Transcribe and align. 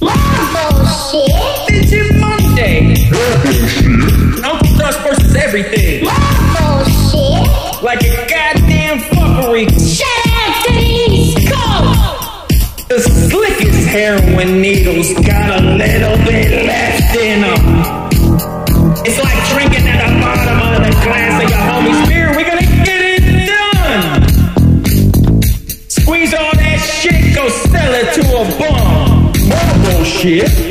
Bullshit. 0.00 1.30
It's 1.70 1.92
Monday. 2.20 2.94
Uncle 4.44 4.92
versus 5.02 5.34
everything. 5.34 6.04
Bullshit. 6.04 7.82
Like 7.82 8.02
a 8.02 8.26
goddamn 8.28 8.98
fuckery. 8.98 9.68
The 12.88 13.00
slickest 13.00 13.88
heroin 13.88 14.62
needles 14.62 15.12
got 15.26 15.60
a 15.60 15.62
little 15.62 16.16
bit 16.24 16.67
More 30.24 30.67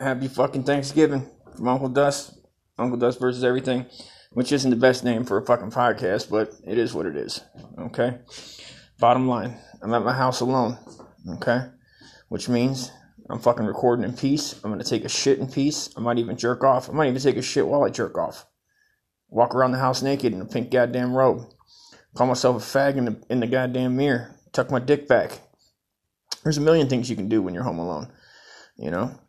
Happy 0.00 0.28
fucking 0.28 0.64
Thanksgiving 0.64 1.28
from 1.54 1.68
Uncle 1.68 1.90
Dust. 1.90 2.38
Uncle 2.78 2.96
Dust 2.96 3.20
versus 3.20 3.44
everything, 3.44 3.84
which 4.32 4.50
isn't 4.50 4.70
the 4.70 4.76
best 4.76 5.04
name 5.04 5.24
for 5.24 5.36
a 5.36 5.44
fucking 5.44 5.70
podcast, 5.70 6.30
but 6.30 6.54
it 6.66 6.78
is 6.78 6.94
what 6.94 7.04
it 7.04 7.16
is. 7.16 7.42
Okay? 7.78 8.16
Bottom 8.98 9.28
line, 9.28 9.58
I'm 9.82 9.92
at 9.92 10.02
my 10.02 10.14
house 10.14 10.40
alone. 10.40 10.78
Okay? 11.34 11.66
Which 12.30 12.48
means 12.48 12.90
I'm 13.28 13.40
fucking 13.40 13.66
recording 13.66 14.06
in 14.06 14.16
peace. 14.16 14.58
I'm 14.64 14.70
gonna 14.70 14.84
take 14.84 15.04
a 15.04 15.08
shit 15.10 15.38
in 15.38 15.48
peace. 15.48 15.90
I 15.98 16.00
might 16.00 16.18
even 16.18 16.38
jerk 16.38 16.64
off. 16.64 16.88
I 16.88 16.94
might 16.94 17.08
even 17.08 17.20
take 17.20 17.36
a 17.36 17.42
shit 17.42 17.66
while 17.66 17.84
I 17.84 17.90
jerk 17.90 18.16
off. 18.16 18.46
Walk 19.28 19.54
around 19.54 19.72
the 19.72 19.78
house 19.78 20.00
naked 20.00 20.32
in 20.32 20.40
a 20.40 20.46
pink 20.46 20.70
goddamn 20.70 21.12
robe. 21.12 21.44
Call 22.14 22.26
myself 22.26 22.56
a 22.56 22.78
fag 22.78 22.96
in 22.96 23.04
the, 23.04 23.22
in 23.28 23.40
the 23.40 23.46
goddamn 23.46 23.98
mirror. 23.98 24.34
Tuck 24.52 24.70
my 24.70 24.78
dick 24.78 25.06
back. 25.06 25.40
There's 26.42 26.56
a 26.56 26.62
million 26.62 26.88
things 26.88 27.10
you 27.10 27.16
can 27.16 27.28
do 27.28 27.42
when 27.42 27.52
you're 27.52 27.64
home 27.64 27.78
alone. 27.78 28.10
You 28.78 28.90
know? 28.90 29.20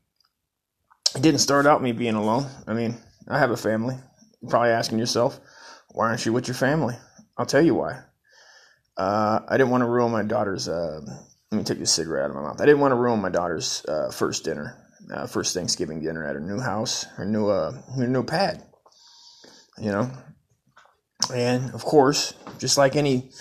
It 1.15 1.21
didn't 1.21 1.39
start 1.41 1.65
out 1.65 1.83
me 1.83 1.91
being 1.91 2.15
alone. 2.15 2.47
I 2.67 2.73
mean, 2.73 2.97
I 3.27 3.37
have 3.37 3.51
a 3.51 3.57
family. 3.57 3.95
You're 4.41 4.49
probably 4.49 4.69
asking 4.69 4.99
yourself, 4.99 5.39
why 5.89 6.07
aren't 6.07 6.25
you 6.25 6.31
with 6.31 6.47
your 6.47 6.55
family? 6.55 6.95
I'll 7.37 7.45
tell 7.45 7.61
you 7.61 7.75
why. 7.75 7.99
Uh, 8.95 9.39
I 9.47 9.57
didn't 9.57 9.71
want 9.71 9.81
to 9.81 9.89
ruin 9.89 10.11
my 10.11 10.23
daughter's. 10.23 10.69
Uh, 10.69 11.01
let 11.51 11.57
me 11.57 11.63
take 11.63 11.79
this 11.79 11.91
cigarette 11.91 12.25
out 12.25 12.29
of 12.29 12.35
my 12.37 12.43
mouth. 12.43 12.61
I 12.61 12.65
didn't 12.65 12.79
want 12.79 12.93
to 12.93 12.95
ruin 12.95 13.19
my 13.19 13.29
daughter's 13.29 13.83
uh, 13.87 14.09
first 14.09 14.45
dinner, 14.45 14.77
uh, 15.13 15.27
first 15.27 15.53
Thanksgiving 15.53 16.01
dinner 16.01 16.25
at 16.25 16.35
her 16.35 16.41
new 16.41 16.59
house, 16.59 17.03
her 17.15 17.25
new, 17.25 17.49
uh, 17.49 17.73
her 17.97 18.07
new 18.07 18.23
pad. 18.23 18.63
You 19.77 19.91
know, 19.91 20.11
and 21.33 21.73
of 21.73 21.83
course, 21.83 22.35
just 22.57 22.77
like 22.77 22.95
any 22.95 23.31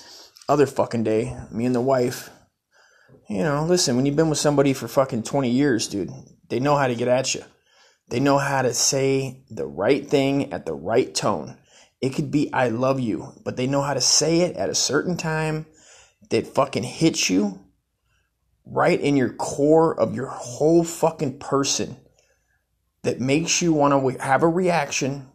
other 0.49 0.67
fucking 0.67 1.05
day, 1.05 1.37
me 1.53 1.67
and 1.67 1.75
the 1.75 1.81
wife. 1.81 2.31
You 3.29 3.45
know, 3.45 3.65
listen, 3.65 3.95
when 3.95 4.07
you've 4.07 4.17
been 4.17 4.31
with 4.31 4.39
somebody 4.39 4.73
for 4.73 4.89
fucking 4.89 5.23
20 5.23 5.51
years, 5.51 5.87
dude, 5.87 6.11
they 6.49 6.59
know 6.59 6.77
how 6.77 6.89
to 6.89 6.95
get 6.97 7.07
at 7.07 7.35
you. 7.35 7.45
They 8.11 8.21
know 8.21 8.39
how 8.39 8.63
to 8.63 8.75
say 8.75 9.45
the 9.51 9.67
right 9.67 10.07
thing 10.07 10.53
at 10.53 10.67
the 10.67 10.75
right 10.75 11.15
tone. 11.15 11.57
It 12.01 12.11
could 12.11 12.31
be 12.31 12.53
I 12.53 12.69
love 12.69 12.99
you, 12.99 13.33
but 13.45 13.57
they 13.57 13.69
know 13.69 13.83
how 13.83 13.95
to 13.95 14.01
say 14.01 14.41
it 14.41 14.57
at 14.57 14.69
a 14.69 14.75
certain 14.75 15.17
time 15.17 15.67
that 16.31 16.49
fucking 16.49 16.83
hits 16.83 17.31
you 17.31 17.61
right 18.67 19.01
in 19.01 19.17
your 19.17 19.33
core 19.33 19.99
of 19.99 20.15
your 20.15 20.27
whole 20.27 20.83
fucking 20.83 21.39
person 21.39 21.97
that 23.03 23.21
makes 23.21 23.63
you 23.63 23.73
want 23.73 23.93
to 23.93 24.23
have 24.23 24.43
a 24.43 24.49
reaction 24.49 25.29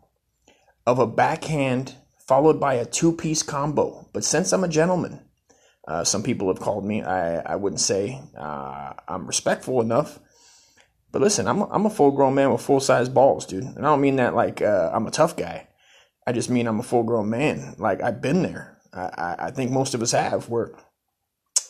of 0.85 0.99
a 0.99 1.07
backhand 1.07 1.95
followed 2.27 2.59
by 2.59 2.73
a 2.73 2.85
two 2.85 3.13
piece 3.13 3.41
combo. 3.41 4.09
But 4.11 4.25
since 4.25 4.51
I'm 4.51 4.63
a 4.63 4.69
gentleman, 4.69 5.21
uh, 5.87 6.03
some 6.03 6.23
people 6.23 6.47
have 6.49 6.59
called 6.59 6.85
me. 6.85 7.03
I, 7.03 7.39
I 7.39 7.55
wouldn't 7.55 7.79
say 7.79 8.21
uh, 8.37 8.93
I'm 9.07 9.27
respectful 9.27 9.81
enough. 9.81 10.19
But 11.15 11.21
listen, 11.21 11.47
I'm 11.47 11.61
a, 11.61 11.69
I'm 11.69 11.85
a 11.85 11.89
full 11.89 12.11
grown 12.11 12.35
man 12.35 12.51
with 12.51 12.59
full 12.59 12.81
size 12.81 13.07
balls, 13.07 13.45
dude. 13.45 13.63
And 13.63 13.77
I 13.77 13.83
don't 13.83 14.01
mean 14.01 14.17
that 14.17 14.35
like 14.35 14.61
uh, 14.61 14.91
I'm 14.93 15.07
a 15.07 15.11
tough 15.11 15.37
guy. 15.37 15.69
I 16.27 16.33
just 16.33 16.49
mean 16.49 16.67
I'm 16.67 16.81
a 16.81 16.83
full 16.83 17.03
grown 17.03 17.29
man. 17.29 17.73
Like 17.77 18.03
I've 18.03 18.21
been 18.21 18.43
there. 18.43 18.81
I, 18.93 18.99
I, 18.99 19.35
I 19.45 19.51
think 19.51 19.71
most 19.71 19.93
of 19.93 20.01
us 20.01 20.11
have. 20.11 20.49
Where, 20.49 20.73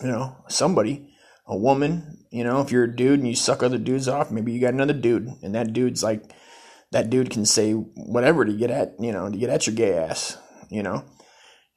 you 0.01 0.07
know, 0.07 0.35
somebody, 0.47 1.13
a 1.45 1.55
woman, 1.55 2.25
you 2.31 2.43
know, 2.43 2.61
if 2.61 2.71
you're 2.71 2.85
a 2.85 2.95
dude 2.95 3.19
and 3.19 3.27
you 3.27 3.35
suck 3.35 3.61
other 3.61 3.77
dudes 3.77 4.07
off, 4.07 4.31
maybe 4.31 4.51
you 4.51 4.59
got 4.59 4.73
another 4.73 4.93
dude, 4.93 5.27
and 5.43 5.53
that 5.53 5.73
dude's 5.73 6.01
like, 6.01 6.23
that 6.91 7.11
dude 7.11 7.29
can 7.29 7.45
say 7.45 7.73
whatever 7.73 8.45
to 8.45 8.53
get 8.53 8.71
at, 8.71 8.95
you 8.99 9.11
know, 9.11 9.29
to 9.29 9.37
get 9.37 9.51
at 9.51 9.67
your 9.67 9.75
gay 9.75 9.93
ass, 9.95 10.39
you 10.71 10.81
know. 10.81 11.05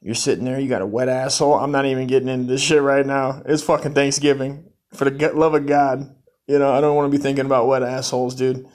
You're 0.01 0.15
sitting 0.15 0.45
there, 0.45 0.59
you 0.59 0.69
got 0.69 0.81
a 0.81 0.87
wet 0.87 1.07
asshole. 1.07 1.53
I'm 1.53 1.71
not 1.71 1.85
even 1.85 2.07
getting 2.07 2.29
into 2.29 2.51
this 2.51 2.61
shit 2.61 2.81
right 2.81 3.05
now. 3.05 3.43
It's 3.45 3.61
fucking 3.61 3.93
Thanksgiving. 3.93 4.71
For 4.91 5.07
the 5.07 5.33
love 5.33 5.53
of 5.53 5.67
God. 5.67 6.15
You 6.49 6.57
know, 6.57 6.73
I 6.73 6.81
don't 6.81 6.95
want 6.95 7.11
to 7.11 7.15
be 7.15 7.21
thinking 7.21 7.45
about 7.45 7.67
wet 7.67 7.83
assholes, 7.83 8.33
dude. 8.33 8.67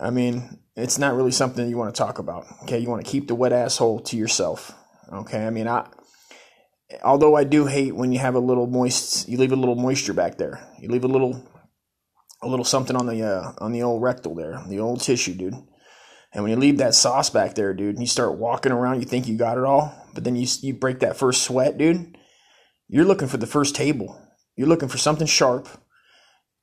I 0.00 0.08
mean, 0.08 0.60
it's 0.76 0.96
not 0.96 1.14
really 1.14 1.30
something 1.30 1.68
you 1.68 1.76
want 1.76 1.94
to 1.94 1.98
talk 1.98 2.18
about. 2.18 2.46
Okay, 2.62 2.78
you 2.78 2.88
want 2.88 3.04
to 3.04 3.10
keep 3.10 3.28
the 3.28 3.34
wet 3.34 3.52
asshole 3.52 4.00
to 4.00 4.16
yourself. 4.16 4.72
Okay, 5.12 5.46
I 5.46 5.50
mean, 5.50 5.68
I 5.68 5.86
although 7.04 7.36
I 7.36 7.44
do 7.44 7.66
hate 7.66 7.94
when 7.94 8.12
you 8.12 8.18
have 8.20 8.34
a 8.34 8.38
little 8.38 8.66
moist, 8.66 9.28
you 9.28 9.36
leave 9.36 9.52
a 9.52 9.56
little 9.56 9.74
moisture 9.74 10.14
back 10.14 10.38
there. 10.38 10.66
You 10.80 10.88
leave 10.88 11.04
a 11.04 11.08
little, 11.08 11.46
a 12.40 12.48
little 12.48 12.64
something 12.64 12.96
on 12.96 13.04
the 13.04 13.22
uh, 13.22 13.52
on 13.58 13.72
the 13.72 13.82
old 13.82 14.00
rectal 14.00 14.34
there, 14.34 14.64
the 14.66 14.80
old 14.80 15.02
tissue, 15.02 15.34
dude. 15.34 15.52
And 16.32 16.44
when 16.44 16.50
you 16.50 16.56
leave 16.56 16.78
that 16.78 16.94
sauce 16.94 17.28
back 17.28 17.56
there, 17.56 17.74
dude, 17.74 17.96
and 17.96 18.00
you 18.00 18.08
start 18.08 18.38
walking 18.38 18.72
around, 18.72 19.00
you 19.00 19.06
think 19.06 19.28
you 19.28 19.36
got 19.36 19.58
it 19.58 19.64
all, 19.64 19.94
but 20.14 20.24
then 20.24 20.34
you 20.34 20.46
you 20.62 20.72
break 20.72 21.00
that 21.00 21.18
first 21.18 21.42
sweat, 21.42 21.76
dude. 21.76 22.16
You're 22.88 23.04
looking 23.04 23.28
for 23.28 23.36
the 23.36 23.46
first 23.46 23.74
table. 23.74 24.18
You're 24.56 24.68
looking 24.68 24.88
for 24.88 24.96
something 24.96 25.26
sharp, 25.26 25.68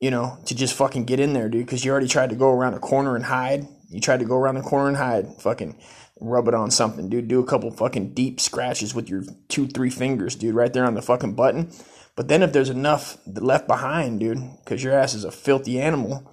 you 0.03 0.11
know, 0.11 0.37
to 0.47 0.53
just 0.53 0.73
fucking 0.73 1.05
get 1.05 1.21
in 1.21 1.31
there, 1.31 1.47
dude. 1.47 1.65
Because 1.65 1.85
you 1.85 1.91
already 1.91 2.09
tried 2.09 2.31
to 2.31 2.35
go 2.35 2.49
around 2.51 2.73
a 2.73 2.79
corner 2.79 3.15
and 3.15 3.23
hide. 3.23 3.65
You 3.89 4.01
tried 4.01 4.19
to 4.19 4.25
go 4.25 4.35
around 4.35 4.55
the 4.55 4.61
corner 4.61 4.89
and 4.89 4.97
hide. 4.97 5.41
Fucking 5.41 5.79
rub 6.19 6.49
it 6.49 6.53
on 6.53 6.71
something, 6.71 7.07
dude. 7.07 7.29
Do 7.29 7.39
a 7.39 7.45
couple 7.45 7.71
fucking 7.71 8.13
deep 8.13 8.41
scratches 8.41 8.93
with 8.93 9.07
your 9.07 9.23
two, 9.47 9.65
three 9.65 9.89
fingers, 9.89 10.35
dude, 10.35 10.55
right 10.55 10.73
there 10.73 10.83
on 10.83 10.95
the 10.95 11.01
fucking 11.01 11.35
button. 11.35 11.71
But 12.17 12.27
then 12.27 12.43
if 12.43 12.51
there's 12.51 12.69
enough 12.69 13.17
left 13.25 13.65
behind, 13.65 14.19
dude, 14.19 14.39
because 14.65 14.83
your 14.83 14.91
ass 14.91 15.13
is 15.13 15.23
a 15.23 15.31
filthy 15.31 15.79
animal, 15.79 16.29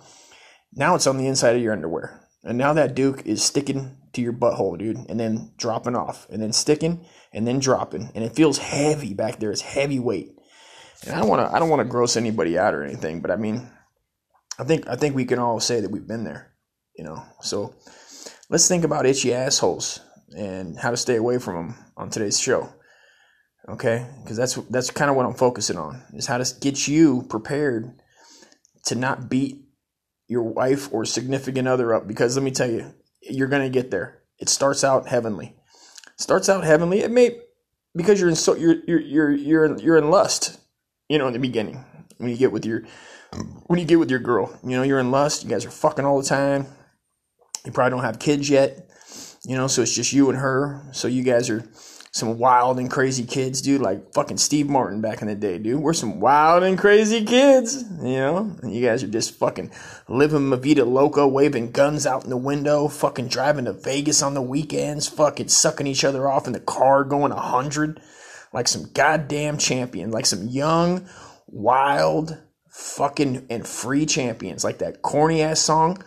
now 0.72 0.96
it's 0.96 1.06
on 1.06 1.16
the 1.16 1.28
inside 1.28 1.54
of 1.54 1.62
your 1.62 1.72
underwear. 1.72 2.26
And 2.42 2.58
now 2.58 2.72
that 2.72 2.96
Duke 2.96 3.24
is 3.24 3.40
sticking 3.40 3.98
to 4.14 4.20
your 4.20 4.32
butthole, 4.32 4.78
dude, 4.78 4.96
and 5.08 5.20
then 5.20 5.52
dropping 5.56 5.94
off, 5.94 6.26
and 6.28 6.42
then 6.42 6.52
sticking, 6.52 7.06
and 7.32 7.46
then 7.46 7.60
dropping, 7.60 8.10
and 8.16 8.24
it 8.24 8.34
feels 8.34 8.58
heavy 8.58 9.14
back 9.14 9.38
there. 9.38 9.52
It's 9.52 9.60
heavy 9.60 10.00
weight. 10.00 10.39
And 11.06 11.14
I 11.14 11.18
don't 11.18 11.28
want 11.28 11.48
to, 11.48 11.54
I 11.54 11.58
don't 11.58 11.70
want 11.70 11.80
to 11.80 11.88
gross 11.88 12.16
anybody 12.16 12.58
out 12.58 12.74
or 12.74 12.84
anything, 12.84 13.20
but 13.20 13.30
I 13.30 13.36
mean, 13.36 13.70
I 14.58 14.64
think, 14.64 14.86
I 14.88 14.96
think 14.96 15.14
we 15.14 15.24
can 15.24 15.38
all 15.38 15.60
say 15.60 15.80
that 15.80 15.90
we've 15.90 16.06
been 16.06 16.24
there, 16.24 16.52
you 16.96 17.04
know. 17.04 17.22
So 17.40 17.74
let's 18.50 18.68
think 18.68 18.84
about 18.84 19.06
itchy 19.06 19.32
assholes 19.32 20.00
and 20.36 20.78
how 20.78 20.90
to 20.90 20.96
stay 20.96 21.16
away 21.16 21.38
from 21.38 21.54
them 21.54 21.78
on 21.96 22.10
today's 22.10 22.38
show. 22.38 22.68
Okay, 23.68 24.06
because 24.22 24.36
that's 24.36 24.54
that's 24.70 24.90
kind 24.90 25.10
of 25.10 25.16
what 25.16 25.26
I'm 25.26 25.34
focusing 25.34 25.76
on 25.76 26.02
is 26.14 26.26
how 26.26 26.38
to 26.38 26.54
get 26.60 26.88
you 26.88 27.26
prepared 27.28 27.92
to 28.86 28.94
not 28.94 29.28
beat 29.28 29.64
your 30.30 30.42
wife 30.44 30.92
or 30.92 31.04
significant 31.04 31.66
other 31.66 31.92
up 31.92 32.06
because 32.06 32.36
let 32.36 32.42
me 32.44 32.52
tell 32.52 32.70
you 32.70 32.94
you're 33.20 33.48
going 33.48 33.62
to 33.62 33.68
get 33.68 33.90
there 33.90 34.22
it 34.38 34.48
starts 34.48 34.84
out 34.84 35.08
heavenly 35.08 35.56
It 36.14 36.20
starts 36.20 36.48
out 36.48 36.64
heavenly 36.64 37.00
it 37.00 37.10
may 37.10 37.38
because 37.94 38.20
you're 38.20 38.28
in 38.28 38.36
so 38.36 38.54
you're 38.54 38.76
you're 38.86 39.00
you're 39.00 39.30
you're 39.32 39.64
in, 39.64 39.78
you're 39.80 39.98
in 39.98 40.08
lust 40.08 40.59
you 41.10 41.18
know 41.18 41.26
in 41.26 41.34
the 41.34 41.38
beginning 41.38 41.84
when 42.16 42.30
you 42.30 42.36
get 42.36 42.52
with 42.52 42.64
your 42.64 42.84
when 43.66 43.78
you 43.78 43.84
get 43.84 43.98
with 43.98 44.10
your 44.10 44.20
girl 44.20 44.58
you 44.62 44.70
know 44.70 44.82
you're 44.82 45.00
in 45.00 45.10
lust 45.10 45.42
you 45.42 45.50
guys 45.50 45.66
are 45.66 45.70
fucking 45.70 46.04
all 46.04 46.22
the 46.22 46.28
time 46.28 46.66
you 47.66 47.72
probably 47.72 47.90
don't 47.90 48.04
have 48.04 48.18
kids 48.18 48.48
yet 48.48 48.88
you 49.44 49.56
know 49.56 49.66
so 49.66 49.82
it's 49.82 49.94
just 49.94 50.12
you 50.12 50.30
and 50.30 50.38
her 50.38 50.80
so 50.92 51.08
you 51.08 51.22
guys 51.22 51.50
are 51.50 51.64
some 52.12 52.38
wild 52.38 52.80
and 52.80 52.90
crazy 52.90 53.24
kids, 53.24 53.62
dude, 53.62 53.80
like 53.80 54.12
fucking 54.14 54.36
Steve 54.36 54.68
Martin 54.68 55.00
back 55.00 55.22
in 55.22 55.28
the 55.28 55.34
day, 55.36 55.58
dude. 55.58 55.80
We're 55.80 55.92
some 55.92 56.18
wild 56.18 56.64
and 56.64 56.76
crazy 56.76 57.24
kids, 57.24 57.84
you 58.02 58.16
know? 58.16 58.56
And 58.62 58.74
you 58.74 58.84
guys 58.84 59.04
are 59.04 59.08
just 59.08 59.38
fucking 59.38 59.70
living 60.08 60.48
Ma 60.48 60.56
Vida 60.56 60.84
Loca, 60.84 61.28
waving 61.28 61.70
guns 61.70 62.06
out 62.06 62.24
in 62.24 62.30
the 62.30 62.36
window, 62.36 62.88
fucking 62.88 63.28
driving 63.28 63.66
to 63.66 63.72
Vegas 63.72 64.22
on 64.22 64.34
the 64.34 64.42
weekends, 64.42 65.06
fucking 65.06 65.48
sucking 65.48 65.86
each 65.86 66.02
other 66.02 66.28
off 66.28 66.48
in 66.48 66.52
the 66.52 66.58
car, 66.58 67.04
going 67.04 67.30
a 67.30 67.36
100 67.36 68.00
like 68.52 68.68
some 68.68 68.90
goddamn 68.92 69.58
champion, 69.58 70.10
like 70.10 70.26
some 70.26 70.48
young, 70.48 71.08
wild, 71.46 72.36
fucking, 72.68 73.46
and 73.50 73.66
free 73.66 74.06
champions, 74.06 74.64
like 74.64 74.78
that 74.78 75.02
corny 75.02 75.42
ass 75.42 75.60
song, 75.60 76.02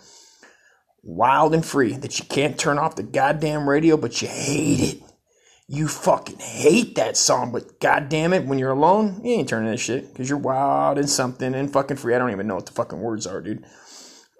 Wild 1.03 1.53
and 1.53 1.65
Free, 1.65 1.93
that 1.93 2.19
you 2.19 2.25
can't 2.25 2.57
turn 2.57 2.77
off 2.77 2.95
the 2.95 3.03
goddamn 3.03 3.67
radio, 3.67 3.97
but 3.97 4.21
you 4.21 4.27
hate 4.27 4.79
it. 4.79 5.03
You 5.67 5.87
fucking 5.87 6.39
hate 6.39 6.95
that 6.95 7.17
song, 7.17 7.51
but 7.51 7.79
goddamn 7.79 8.33
it, 8.33 8.45
when 8.45 8.59
you're 8.59 8.71
alone, 8.71 9.21
you 9.23 9.33
ain't 9.33 9.49
turning 9.49 9.71
that 9.71 9.77
shit 9.77 10.11
because 10.11 10.29
you're 10.29 10.37
wild 10.37 10.97
and 10.97 11.09
something 11.09 11.55
and 11.55 11.71
fucking 11.71 11.97
free. 11.97 12.13
I 12.13 12.19
don't 12.19 12.31
even 12.31 12.47
know 12.47 12.55
what 12.55 12.65
the 12.65 12.73
fucking 12.73 12.99
words 12.99 13.25
are, 13.25 13.41
dude. 13.41 13.63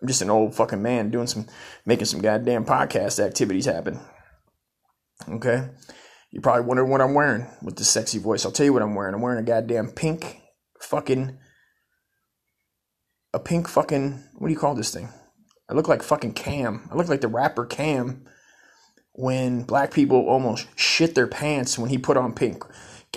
I'm 0.02 0.08
just 0.08 0.22
an 0.22 0.30
old 0.30 0.54
fucking 0.54 0.82
man 0.82 1.12
doing 1.12 1.28
some, 1.28 1.48
making 1.86 2.06
some 2.06 2.22
goddamn 2.22 2.66
podcast 2.66 3.24
activities 3.26 3.66
happen. 3.66 4.02
Okay. 5.30 5.70
You 6.34 6.42
probably 6.42 6.66
wonder 6.66 6.84
what 6.84 7.00
I'm 7.00 7.14
wearing 7.14 7.46
with 7.62 7.76
the 7.76 7.84
sexy 7.84 8.18
voice. 8.18 8.44
I'll 8.44 8.52
tell 8.52 8.66
you 8.66 8.74
what 8.74 8.82
I'm 8.82 8.96
wearing. 8.96 9.14
I'm 9.14 9.22
wearing 9.22 9.38
a 9.38 9.48
goddamn 9.48 9.92
pink 9.92 10.42
fucking, 10.82 11.38
a 13.36 13.40
pink 13.40 13.68
fucking, 13.68 14.24
what 14.34 14.48
do 14.48 14.52
you 14.52 14.60
call 14.60 14.74
this 14.74 14.92
thing? 14.92 15.10
I 15.70 15.76
look 15.76 15.88
like 15.88 16.02
fucking 16.02 16.34
Cam. 16.34 16.90
I 16.92 16.96
look 16.96 17.08
like 17.08 17.22
the 17.22 17.28
rapper 17.28 17.68
Cam 17.68 18.26
when 19.12 19.62
black 19.62 19.94
people 19.94 20.28
almost 20.28 20.68
shit 20.76 21.14
their 21.14 21.28
pants 21.28 21.78
when 21.78 21.92
he 21.92 22.00
put 22.00 22.18
on 22.18 22.34
pink. 22.34 22.66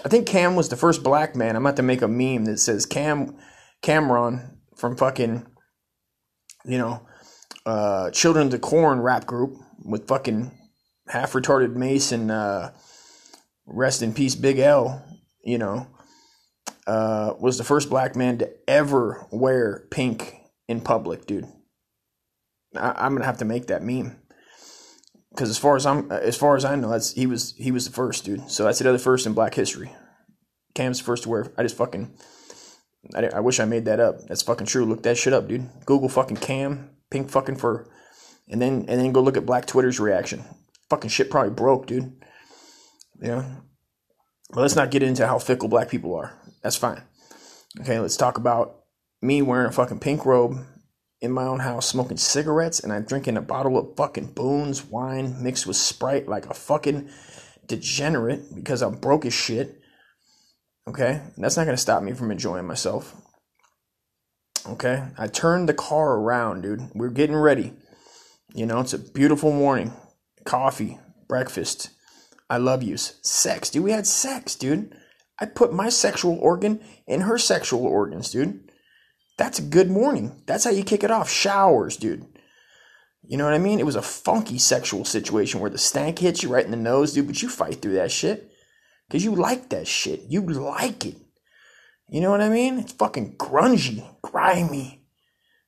I 0.04 0.10
think 0.10 0.26
Cam 0.26 0.54
was 0.54 0.68
the 0.68 0.76
first 0.76 1.02
black 1.02 1.34
man. 1.34 1.56
I'm 1.56 1.64
about 1.64 1.76
to 1.76 1.82
make 1.82 2.02
a 2.02 2.08
meme 2.08 2.44
that 2.44 2.58
says 2.58 2.84
Cam 2.84 3.34
Cameron 3.80 4.58
from 4.76 4.94
fucking 4.94 5.46
you 6.66 6.76
know 6.76 7.06
uh, 7.64 8.10
Children 8.10 8.48
of 8.48 8.52
the 8.52 8.58
Corn 8.58 9.00
rap 9.00 9.24
group 9.24 9.56
with 9.82 10.06
fucking 10.06 10.52
half 11.08 11.32
retarded 11.32 11.74
Mase 11.76 12.12
and 12.12 12.30
uh, 12.30 12.72
rest 13.66 14.02
in 14.02 14.14
peace 14.14 14.34
Big 14.34 14.58
L. 14.58 15.04
You 15.44 15.58
know 15.58 15.86
uh, 16.86 17.34
was 17.38 17.58
the 17.58 17.64
first 17.64 17.90
black 17.90 18.16
man 18.16 18.38
to 18.38 18.50
ever 18.68 19.26
wear 19.30 19.86
pink 19.90 20.36
in 20.68 20.80
public, 20.80 21.26
dude. 21.26 21.46
I- 22.76 22.94
I'm 22.96 23.14
gonna 23.14 23.24
have 23.26 23.38
to 23.38 23.44
make 23.44 23.66
that 23.66 23.82
meme 23.82 24.16
because 25.30 25.50
as 25.50 25.58
far 25.58 25.76
as 25.76 25.86
I'm 25.86 26.10
as 26.10 26.36
far 26.36 26.56
as 26.56 26.64
I 26.64 26.76
know, 26.76 26.90
that's 26.90 27.12
he 27.12 27.26
was 27.26 27.54
he 27.58 27.70
was 27.70 27.86
the 27.86 27.92
first 27.92 28.24
dude. 28.24 28.50
So 28.50 28.64
that's 28.64 28.80
another 28.80 28.98
first 28.98 29.26
in 29.26 29.34
Black 29.34 29.54
history. 29.54 29.92
Cam's 30.74 30.98
the 30.98 31.04
first 31.04 31.24
to 31.24 31.28
wear. 31.28 31.52
I 31.56 31.62
just 31.62 31.76
fucking. 31.76 32.16
I, 33.14 33.26
I 33.36 33.40
wish 33.40 33.60
I 33.60 33.64
made 33.64 33.84
that 33.84 34.00
up. 34.00 34.16
That's 34.26 34.42
fucking 34.42 34.66
true. 34.66 34.84
Look 34.84 35.04
that 35.04 35.16
shit 35.16 35.32
up, 35.32 35.48
dude. 35.48 35.68
Google 35.86 36.08
fucking 36.08 36.38
Cam 36.38 36.90
pink 37.10 37.30
fucking 37.30 37.56
fur, 37.56 37.86
and 38.48 38.60
then 38.60 38.84
and 38.88 39.00
then 39.00 39.12
go 39.12 39.22
look 39.22 39.36
at 39.36 39.46
Black 39.46 39.66
Twitter's 39.66 40.00
reaction. 40.00 40.44
Fucking 40.90 41.10
shit 41.10 41.30
probably 41.30 41.52
broke, 41.52 41.86
dude. 41.86 42.12
Yeah. 43.20 43.44
But 44.50 44.60
let's 44.60 44.76
not 44.76 44.90
get 44.90 45.02
into 45.02 45.26
how 45.26 45.38
fickle 45.38 45.68
black 45.68 45.88
people 45.88 46.14
are. 46.14 46.32
That's 46.62 46.76
fine. 46.76 47.02
Okay, 47.80 47.98
let's 47.98 48.16
talk 48.16 48.38
about 48.38 48.84
me 49.20 49.42
wearing 49.42 49.68
a 49.68 49.72
fucking 49.72 50.00
pink 50.00 50.24
robe 50.24 50.56
in 51.20 51.32
my 51.32 51.44
own 51.44 51.60
house 51.60 51.86
smoking 51.86 52.16
cigarettes 52.16 52.80
and 52.80 52.92
I'm 52.92 53.04
drinking 53.04 53.36
a 53.36 53.42
bottle 53.42 53.78
of 53.78 53.96
fucking 53.96 54.32
Boone's 54.32 54.84
wine 54.84 55.42
mixed 55.42 55.66
with 55.66 55.76
Sprite 55.76 56.28
like 56.28 56.46
a 56.46 56.54
fucking 56.54 57.08
degenerate 57.66 58.54
because 58.54 58.82
I'm 58.82 58.96
broke 58.96 59.24
as 59.24 59.34
shit. 59.34 59.80
Okay? 60.88 61.20
And 61.34 61.44
that's 61.44 61.56
not 61.56 61.64
going 61.64 61.76
to 61.76 61.82
stop 61.82 62.02
me 62.02 62.12
from 62.12 62.30
enjoying 62.30 62.66
myself. 62.66 63.14
Okay? 64.68 65.08
I 65.18 65.26
turned 65.26 65.68
the 65.68 65.74
car 65.74 66.14
around, 66.14 66.62
dude. 66.62 66.90
We're 66.94 67.10
getting 67.10 67.36
ready. 67.36 67.72
You 68.54 68.66
know, 68.66 68.80
it's 68.80 68.94
a 68.94 68.98
beautiful 68.98 69.52
morning. 69.52 69.92
Coffee, 70.44 70.98
breakfast. 71.28 71.90
I 72.48 72.58
love 72.58 72.82
yous. 72.82 73.18
Sex, 73.22 73.70
dude. 73.70 73.84
We 73.84 73.92
had 73.92 74.06
sex, 74.06 74.54
dude. 74.54 74.94
I 75.38 75.46
put 75.46 75.72
my 75.72 75.88
sexual 75.88 76.38
organ 76.38 76.80
in 77.06 77.22
her 77.22 77.38
sexual 77.38 77.84
organs, 77.86 78.30
dude. 78.30 78.70
That's 79.36 79.58
a 79.58 79.62
good 79.62 79.90
morning. 79.90 80.42
That's 80.46 80.64
how 80.64 80.70
you 80.70 80.82
kick 80.82 81.04
it 81.04 81.10
off. 81.10 81.28
Showers, 81.30 81.96
dude. 81.96 82.24
You 83.28 83.36
know 83.36 83.44
what 83.44 83.54
I 83.54 83.58
mean? 83.58 83.80
It 83.80 83.86
was 83.86 83.96
a 83.96 84.02
funky 84.02 84.58
sexual 84.58 85.04
situation 85.04 85.60
where 85.60 85.70
the 85.70 85.78
stank 85.78 86.20
hits 86.20 86.42
you 86.42 86.48
right 86.48 86.64
in 86.64 86.70
the 86.70 86.76
nose, 86.76 87.12
dude, 87.12 87.26
but 87.26 87.42
you 87.42 87.48
fight 87.48 87.82
through 87.82 87.94
that 87.94 88.12
shit. 88.12 88.50
Because 89.08 89.24
you 89.24 89.34
like 89.34 89.68
that 89.70 89.86
shit. 89.86 90.22
You 90.28 90.40
like 90.42 91.04
it. 91.04 91.16
You 92.08 92.20
know 92.20 92.30
what 92.30 92.40
I 92.40 92.48
mean? 92.48 92.78
It's 92.78 92.92
fucking 92.92 93.36
grungy, 93.36 94.06
grimy. 94.22 95.04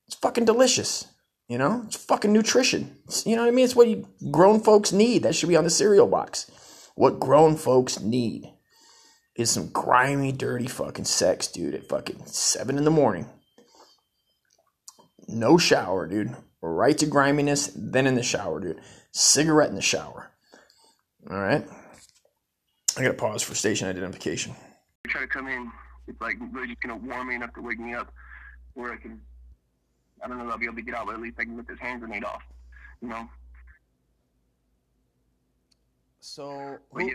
It's 0.07 0.17
fucking 0.17 0.45
delicious. 0.45 1.07
You 1.49 1.59
know? 1.59 1.83
It's 1.87 1.97
fucking 1.97 2.33
nutrition. 2.33 2.99
It's- 3.05 3.27
you 3.27 3.35
know 3.35 3.43
what 3.43 3.49
I 3.49 3.53
mean? 3.53 3.65
It's 3.65 3.77
what 3.77 3.89
you 3.89 4.07
grown 4.31 4.61
folks 4.61 4.93
need. 4.93 5.25
That 5.25 5.35
should 5.35 5.49
be 5.49 5.57
on 5.57 5.65
the 5.65 5.71
cereal 5.71 6.07
box. 6.07 6.51
What 6.99 7.21
grown 7.21 7.55
folks 7.55 8.01
need 8.01 8.53
is 9.37 9.53
some 9.53 9.69
grimy, 9.69 10.33
dirty 10.33 10.67
fucking 10.67 11.05
sex, 11.05 11.47
dude, 11.47 11.77
at 11.77 11.89
fucking 11.89 12.27
7 12.27 12.77
in 12.77 12.83
the 12.83 12.91
morning. 12.91 13.31
No 15.29 15.59
shower, 15.59 16.09
dude. 16.09 16.35
Right 16.61 16.99
to 16.99 17.07
griminess, 17.07 17.71
then 17.77 18.09
in 18.09 18.17
the 18.17 18.25
shower, 18.25 18.59
dude. 18.59 18.81
Cigarette 19.13 19.69
in 19.69 19.77
the 19.77 19.81
shower. 19.81 20.33
All 21.31 21.39
right. 21.39 21.65
I 22.97 23.03
gotta 23.03 23.15
pause 23.15 23.45
for 23.45 23.55
station 23.55 23.87
identification. 23.87 24.57
try 25.07 25.21
to 25.21 25.29
come 25.29 25.47
in, 25.47 25.71
it's 26.09 26.21
like 26.21 26.35
really 26.51 26.67
just 26.67 26.81
gonna 26.81 26.97
warm 26.97 27.29
me 27.29 27.37
enough 27.37 27.55
to 27.55 27.63
wake 27.63 27.79
me 27.79 27.95
up, 27.95 28.13
where 28.75 28.93
I 28.93 28.97
can, 28.97 29.21
I 30.21 30.27
don't 30.27 30.39
know, 30.39 30.47
if 30.47 30.51
I'll 30.51 30.59
be 30.59 30.67
able 30.67 30.75
to 30.75 30.83
get 30.83 30.97
out, 30.97 31.07
but 31.07 31.15
at 31.15 31.21
least 31.21 31.37
I 31.39 31.45
can 31.45 31.55
get 31.55 31.69
this 31.69 31.79
hand 31.79 32.01
grenade 32.01 32.25
off, 32.25 32.43
you 33.01 33.07
know. 33.07 33.29
So, 36.21 36.79
But 36.93 37.05
yeah, 37.05 37.15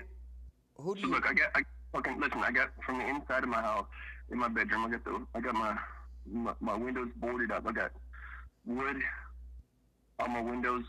who 0.77 0.95
do 0.95 1.01
so 1.01 1.07
look, 1.07 1.25
I 1.29 1.33
got, 1.33 1.49
I 1.55 1.63
fucking 1.91 2.19
listen, 2.19 2.39
I 2.39 2.51
got 2.51 2.71
from 2.85 2.99
the 2.99 3.07
inside 3.07 3.43
of 3.43 3.49
my 3.49 3.61
house, 3.61 3.85
in 4.31 4.39
my 4.39 4.47
bedroom, 4.47 4.85
I 4.85 4.89
got 4.89 5.03
the, 5.03 5.25
I 5.35 5.41
got 5.41 5.53
my, 5.53 5.77
my, 6.25 6.53
my 6.59 6.75
windows 6.75 7.09
boarded 7.17 7.51
up. 7.51 7.67
I 7.67 7.71
got 7.71 7.91
wood 8.65 8.97
on 10.19 10.31
my 10.31 10.41
windows 10.41 10.83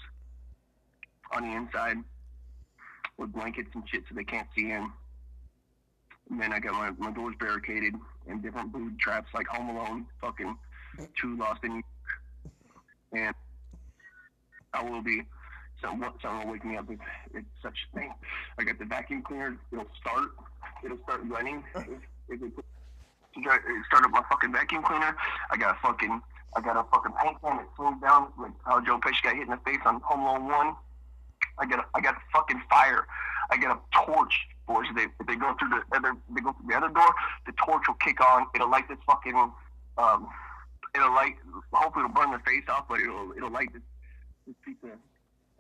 on 1.32 1.43
the 1.43 1.55
inside 1.55 1.96
with 3.16 3.32
blankets 3.32 3.70
and 3.75 3.88
shit 3.88 4.05
so 4.08 4.14
they 4.14 4.25
can't 4.25 4.49
see 4.56 4.70
in. 4.70 4.90
And 6.31 6.40
then 6.40 6.52
I 6.52 6.58
got 6.58 6.72
my, 6.72 6.90
my 6.99 7.12
doors 7.12 7.34
barricaded 7.38 7.94
and 8.26 8.43
different 8.43 8.72
boob 8.72 8.99
traps 8.99 9.28
like 9.34 9.46
Home 9.49 9.76
Alone, 9.76 10.06
fucking 10.20 10.56
Two 11.20 11.37
Lost 11.37 11.62
in 11.64 11.70
New 11.70 11.82
York. 13.12 13.25
And 13.26 13.34
I 14.72 14.82
will 14.82 15.02
be, 15.02 15.22
something, 15.85 16.11
something 16.23 16.47
will 16.47 16.53
wake 16.53 16.65
me 16.65 16.77
up 16.77 16.91
if 16.91 16.99
it's 17.35 17.47
such 17.63 17.87
a 17.93 17.97
thing. 17.97 18.15
I 18.59 18.65
got 18.65 18.79
the 18.79 18.85
vacuum 18.85 19.23
cleaner, 19.23 19.57
it'll 19.73 19.87
start, 20.01 20.31
it'll 20.85 20.99
start 21.05 21.21
running. 21.29 21.63
If, 22.26 22.41
if 22.41 22.59
it, 22.59 22.64
you 23.37 23.45
got 23.45 23.57
it 23.57 23.85
start 23.87 24.03
up 24.05 24.11
my 24.12 24.23
fucking 24.31 24.50
vacuum 24.50 24.83
cleaner. 24.83 25.14
I 25.50 25.59
got 25.59 25.76
a 25.76 25.79
fucking, 25.83 26.23
I 26.57 26.61
got 26.62 26.76
a 26.76 26.85
fucking 26.91 27.12
paint 27.23 27.37
can 27.43 27.59
that 27.59 27.69
slows 27.76 28.00
down 28.00 28.33
like 28.41 28.53
how 28.64 28.81
Joe 28.81 28.99
Pesci 28.99 29.23
got 29.23 29.35
hit 29.35 29.43
in 29.43 29.50
the 29.50 29.59
face 29.59 29.81
on 29.85 30.00
Home 30.00 30.21
Alone 30.21 30.47
One. 30.47 30.76
I 31.59 31.67
got 31.67 31.81
a, 31.81 31.85
I 31.95 32.00
got 32.00 32.14
a 32.14 32.21
fucking 32.33 32.62
fire. 32.71 33.07
I 33.50 33.59
got 33.59 33.76
a 33.76 34.07
torch, 34.07 34.33
boys. 34.67 34.87
They 34.97 35.03
if 35.03 35.26
they 35.26 35.37
go 35.37 35.55
through 35.59 35.69
the 35.69 35.83
other 35.95 36.17
they 36.35 36.41
go 36.41 36.53
through 36.53 36.69
the 36.69 36.76
other 36.76 36.88
door, 36.88 37.12
the 37.45 37.53
torch 37.62 37.83
will 37.87 38.00
kick 38.00 38.25
on. 38.25 38.47
It'll 38.55 38.71
light 38.71 38.88
this 38.88 38.99
fucking 39.07 39.37
um 39.37 40.29
it'll 40.95 41.12
light 41.12 41.35
hopefully 41.75 42.07
it'll 42.07 42.14
burn 42.14 42.31
their 42.31 42.41
face 42.41 42.64
off, 42.71 42.87
but 42.88 43.00
it'll 43.00 43.33
it'll 43.37 43.50
light 43.50 43.73
this 43.75 43.83
this 44.47 44.57
piece 44.64 44.76
of 44.85 44.99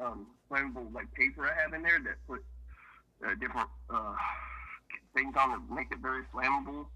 um 0.00 0.26
flammable 0.50 0.92
like 0.92 1.12
paper 1.14 1.46
I 1.46 1.60
have 1.62 1.72
in 1.72 1.82
there 1.82 1.98
that 2.04 2.16
put 2.26 2.44
uh, 3.24 3.34
different 3.40 3.68
uh 3.90 4.14
things 5.14 5.34
on 5.38 5.50
to 5.50 5.74
make 5.74 5.86
it 5.92 5.98
very 6.02 6.22
flammable. 6.34 6.86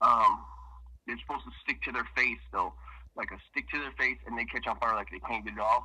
Um 0.00 0.44
they're 1.06 1.18
supposed 1.26 1.44
to 1.44 1.50
stick 1.62 1.82
to 1.82 1.92
their 1.92 2.06
face 2.16 2.38
though. 2.52 2.72
Like 3.16 3.30
a 3.32 3.38
stick 3.50 3.68
to 3.70 3.78
their 3.80 3.92
face 3.98 4.18
and 4.26 4.38
they 4.38 4.44
catch 4.44 4.66
on 4.66 4.78
fire 4.78 4.94
like 4.94 5.08
they 5.10 5.18
can't 5.20 5.44
get 5.44 5.54
it 5.54 5.60
off. 5.60 5.84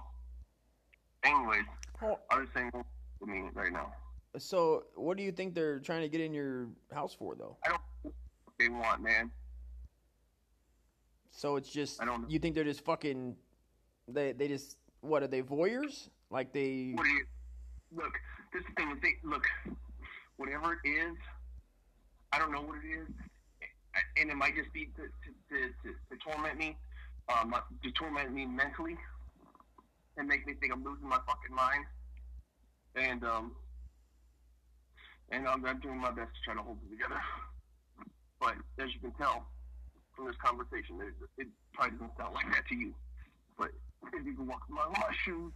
Anyways, 1.24 1.65
Oh. 2.01 2.19
I 2.29 2.39
was 2.39 2.47
saying 2.53 2.71
with 2.74 3.29
me 3.29 3.43
right 3.53 3.71
now. 3.71 3.91
So, 4.38 4.83
what 4.95 5.15
do 5.15 5.24
you 5.24 5.31
think 5.31 5.55
they're 5.55 5.79
trying 5.79 6.01
to 6.01 6.09
get 6.09 6.19
in 6.19 6.33
your 6.33 6.67
house 6.93 7.13
for, 7.13 7.35
though? 7.35 7.55
I 7.65 7.69
don't 7.69 7.79
know 8.03 8.12
what 8.43 8.53
they 8.59 8.67
want, 8.67 9.01
man. 9.01 9.31
So 11.31 11.55
it's 11.55 11.69
just 11.69 12.01
I 12.01 12.05
don't 12.05 12.21
know. 12.24 12.27
you 12.29 12.38
think 12.39 12.53
they're 12.55 12.63
just 12.63 12.83
fucking 12.85 13.35
they 14.07 14.33
they 14.33 14.47
just 14.47 14.77
what 15.01 15.24
are 15.24 15.27
they 15.27 15.41
voyeurs? 15.41 16.09
Like 16.32 16.53
they 16.53 16.94
What 16.96 17.05
you 17.08 17.25
look? 17.96 18.13
This 18.53 18.62
is 18.62 18.67
the 18.70 18.82
thing. 18.82 18.91
Is 18.91 19.01
they 19.01 19.13
look, 19.24 19.46
whatever 20.38 20.79
it 20.84 20.88
is, 20.88 21.15
I 22.32 22.39
don't 22.39 22.51
know 22.51 22.62
what 22.62 22.77
it 22.84 22.88
is, 22.88 23.08
and 24.17 24.29
it 24.29 24.36
might 24.36 24.55
just 24.55 24.72
be 24.74 24.86
to 24.96 25.03
to, 25.03 25.29
to, 25.50 25.67
to, 25.84 25.89
to 26.10 26.17
torment 26.25 26.58
me, 26.58 26.77
um, 27.34 27.53
to 27.84 27.91
torment 27.91 28.34
me 28.34 28.46
mentally, 28.46 28.98
and 30.17 30.27
make 30.27 30.46
me 30.48 30.53
think 30.60 30.74
I'm 30.74 30.84
losing 30.84 31.08
my 31.08 31.20
fucking 31.27 31.55
mind. 31.55 31.86
And 32.96 33.24
um, 33.24 33.51
and 35.32 35.48
I'm, 35.48 35.65
I'm 35.65 35.79
doing 35.79 35.98
my 35.98 36.12
best 36.12 36.32
to 36.34 36.41
try 36.46 36.53
to 36.55 36.62
hold 36.62 36.77
it 36.86 36.91
together. 36.91 37.22
But 38.39 38.55
as 38.79 38.94
you 38.94 39.00
can 39.00 39.12
tell 39.12 39.48
from 40.15 40.27
this 40.27 40.36
conversation, 40.44 41.00
it, 41.01 41.13
it 41.38 41.48
probably 41.74 41.98
doesn't 41.98 42.17
sound 42.17 42.34
like 42.34 42.46
that 42.51 42.67
to 42.70 42.75
you. 42.75 42.94
But 43.58 43.70
if 44.13 44.25
you 44.25 44.34
can 44.34 44.48
walk 44.48 44.62
along 44.70 44.94
my 44.94 45.13
shoes, 45.24 45.51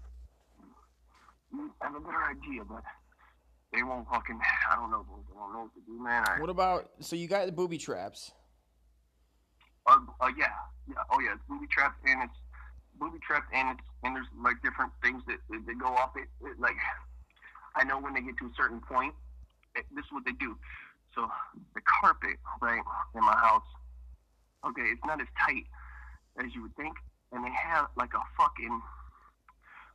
you 1.54 1.72
have 1.82 1.96
a 1.96 2.00
better 2.00 2.24
idea. 2.24 2.64
But 2.64 2.84
they 3.74 3.84
won't 3.84 4.08
fucking. 4.10 4.40
I 4.72 4.76
don't 4.76 4.92
know. 4.92 5.06
They 5.08 5.34
don't 5.34 5.54
know 5.54 5.70
what 5.70 5.74
to 5.76 5.82
do, 5.86 6.04
man. 6.04 6.24
I, 6.28 6.40
What 6.40 6.50
about 6.50 6.90
so 7.00 7.16
you 7.16 7.28
got 7.28 7.46
the 7.46 7.52
booby 7.52 7.78
traps? 7.78 8.32
Uh, 9.86 9.98
uh, 10.22 10.30
yeah, 10.38 10.54
yeah, 10.88 11.02
oh 11.12 11.20
yeah, 11.20 11.34
it's 11.34 11.44
booby 11.48 11.66
trapped 11.72 12.06
and 12.06 12.22
it's 12.24 12.38
booby 13.00 13.18
trapped 13.26 13.52
and 13.54 13.70
it's 13.70 13.88
and 14.04 14.16
there's 14.16 14.28
like 14.44 14.62
different 14.62 14.92
things 15.02 15.24
that 15.28 15.38
that, 15.50 15.66
that 15.66 15.80
go 15.80 15.88
off 15.88 16.12
it. 16.16 16.28
it. 16.46 16.60
Like 16.60 16.76
I 17.76 17.84
know 17.84 18.00
when 18.00 18.14
they 18.14 18.22
get 18.22 18.38
to 18.40 18.46
a 18.46 18.54
certain 18.56 18.82
point, 18.82 19.14
it, 19.76 19.86
this 19.94 20.06
is 20.06 20.12
what 20.12 20.26
they 20.26 20.34
do. 20.34 20.58
So 21.16 21.28
the 21.74 21.82
carpet, 21.82 22.38
right, 22.62 22.82
in 23.16 23.22
my 23.26 23.36
house, 23.36 23.66
okay, 24.68 24.94
it's 24.94 25.02
not 25.06 25.22
as 25.22 25.28
tight 25.40 25.66
as 26.38 26.54
you 26.54 26.62
would 26.64 26.76
think, 26.76 26.94
and 27.32 27.44
they 27.44 27.52
have 27.52 27.88
like 27.98 28.14
a 28.14 28.22
fucking 28.38 28.82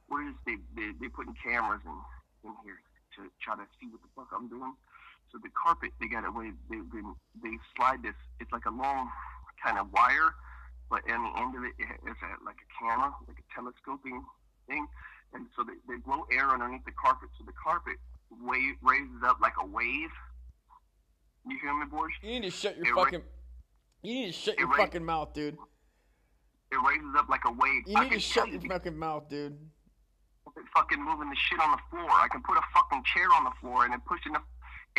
what 0.08 0.26
is 0.26 0.34
they 0.46 0.56
they 0.76 0.92
they 1.00 1.08
putting 1.08 1.34
cameras 1.42 1.80
in 1.84 1.96
in 2.50 2.54
here 2.64 2.80
to 3.16 3.30
try 3.40 3.54
to 3.54 3.66
see 3.80 3.86
what 3.88 4.02
the 4.02 4.10
fuck 4.14 4.28
I'm 4.34 4.48
doing. 4.48 4.74
So 5.32 5.38
the 5.42 5.50
carpet, 5.50 5.90
they 6.00 6.06
got 6.06 6.26
a 6.26 6.30
way 6.30 6.52
they 6.70 6.78
they, 6.92 7.02
they 7.42 7.54
slide 7.76 8.02
this. 8.02 8.14
It's 8.40 8.52
like 8.52 8.66
a 8.66 8.74
long 8.74 9.10
kind 9.62 9.78
of 9.78 9.90
wire, 9.92 10.34
but 10.90 11.02
on 11.10 11.24
the 11.24 11.32
end 11.40 11.56
of 11.56 11.64
it, 11.64 11.72
it's 11.78 12.20
a, 12.22 12.44
like 12.44 12.60
a 12.60 12.68
camera, 12.78 13.14
like 13.26 13.38
a 13.38 13.46
telescoping 13.54 14.24
thing. 14.68 14.86
And 15.32 15.46
so 15.56 15.64
they, 15.64 15.74
they 15.88 15.98
blow 15.98 16.26
air 16.30 16.50
underneath 16.50 16.84
the 16.84 16.92
carpet, 16.92 17.28
so 17.38 17.44
the 17.44 17.52
carpet 17.52 17.96
wave 18.30 18.74
raises 18.82 19.22
up 19.24 19.38
like 19.40 19.54
a 19.60 19.66
wave. 19.66 20.10
You 21.46 21.58
hear 21.60 21.74
me, 21.74 21.86
boys? 21.90 22.10
You 22.22 22.40
need 22.40 22.42
to 22.44 22.50
shut 22.50 22.76
your 22.76 22.86
It 22.86 22.94
ra- 22.94 23.04
fucking. 23.04 23.22
You 24.02 24.14
need 24.14 24.26
to 24.26 24.32
shut 24.32 24.58
your 24.58 24.68
ra- 24.68 24.76
fucking 24.76 25.04
mouth, 25.04 25.34
dude. 25.34 25.56
It 26.70 26.76
raises 26.76 27.14
up 27.16 27.28
like 27.28 27.44
a 27.46 27.52
wave. 27.52 27.82
You 27.86 28.00
need 28.00 28.12
to 28.12 28.20
shut 28.20 28.48
your 28.50 28.60
fucking 28.60 28.96
mouth, 28.96 29.28
dude. 29.28 29.58
Fucking 30.74 31.02
moving 31.02 31.30
the 31.30 31.38
shit 31.38 31.60
on 31.60 31.70
the 31.70 31.82
floor. 31.88 32.10
I 32.10 32.28
can 32.28 32.42
put 32.42 32.58
a 32.58 32.64
fucking 32.74 33.04
chair 33.06 33.30
on 33.32 33.44
the 33.44 33.54
floor 33.62 33.84
and 33.84 33.92
then 33.92 34.02
push 34.04 34.20
enough 34.26 34.44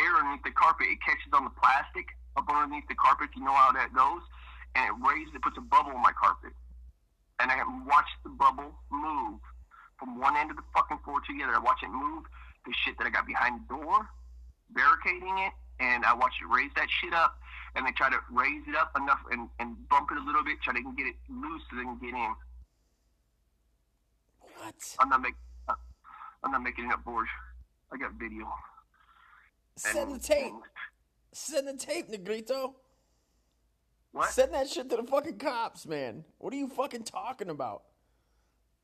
air 0.00 0.12
underneath 0.16 0.44
the 0.44 0.56
carpet. 0.56 0.88
It 0.90 1.00
catches 1.04 1.30
on 1.32 1.44
the 1.44 1.54
plastic 1.54 2.08
up 2.36 2.48
underneath 2.48 2.88
the 2.88 2.96
carpet. 2.96 3.30
You 3.36 3.44
know 3.44 3.54
how 3.54 3.72
that 3.72 3.92
goes. 3.92 4.24
And 4.74 4.88
it 4.88 4.96
raises, 5.00 5.34
it 5.34 5.42
puts 5.42 5.56
a 5.56 5.64
bubble 5.64 5.92
on 5.92 6.02
my 6.02 6.12
carpet. 6.12 6.52
And 7.40 7.52
I 7.52 7.60
watch 7.84 8.08
the 8.24 8.32
bubble 8.32 8.72
move 8.90 9.40
from 10.00 10.20
one 10.20 10.36
end 10.36 10.50
of 10.50 10.56
the 10.56 10.66
fucking 10.72 11.00
floor 11.04 11.20
to 11.20 11.30
the 11.32 11.44
other. 11.44 11.56
I 11.56 11.62
watch 11.62 11.80
it 11.84 11.92
move 11.92 12.24
the 12.64 12.72
shit 12.84 12.98
that 12.98 13.06
I 13.06 13.10
got 13.10 13.26
behind 13.26 13.60
the 13.60 13.76
door, 13.76 14.08
barricading 14.72 15.36
it, 15.44 15.52
and 15.80 16.04
I 16.04 16.12
watch 16.12 16.32
it 16.40 16.48
raise 16.48 16.72
that 16.76 16.88
shit 16.90 17.12
up. 17.12 17.38
And 17.76 17.86
they 17.86 17.92
try 17.92 18.08
to 18.08 18.20
raise 18.32 18.64
it 18.66 18.74
up 18.74 18.92
enough 18.96 19.20
and, 19.30 19.48
and 19.60 19.76
bump 19.88 20.08
it 20.10 20.16
a 20.16 20.24
little 20.24 20.42
bit, 20.42 20.60
try 20.64 20.72
to 20.72 20.80
get 20.96 21.06
it 21.06 21.16
loose 21.28 21.60
so 21.68 21.76
they 21.76 21.84
can 21.84 22.00
get 22.00 22.16
in. 22.16 22.32
What? 24.58 24.74
I'm 25.00 25.08
not 25.08 25.20
making. 25.22 25.36
I'm 26.44 26.52
not 26.52 26.62
making 26.62 26.86
it 26.86 26.92
up, 26.92 27.04
Borge. 27.04 27.26
I 27.92 27.96
got 27.96 28.12
video. 28.14 28.46
Send 29.76 30.14
the 30.14 30.18
tape. 30.18 30.52
and- 30.52 30.62
Send 31.32 31.68
the 31.68 31.74
tape, 31.76 32.08
Negrito. 32.08 32.76
What? 34.12 34.30
Send 34.30 34.54
that 34.54 34.68
shit 34.68 34.88
to 34.90 34.96
the 34.96 35.02
fucking 35.02 35.38
cops, 35.38 35.86
man. 35.86 36.24
What 36.38 36.54
are 36.54 36.56
you 36.56 36.68
fucking 36.68 37.02
talking 37.02 37.50
about? 37.50 37.82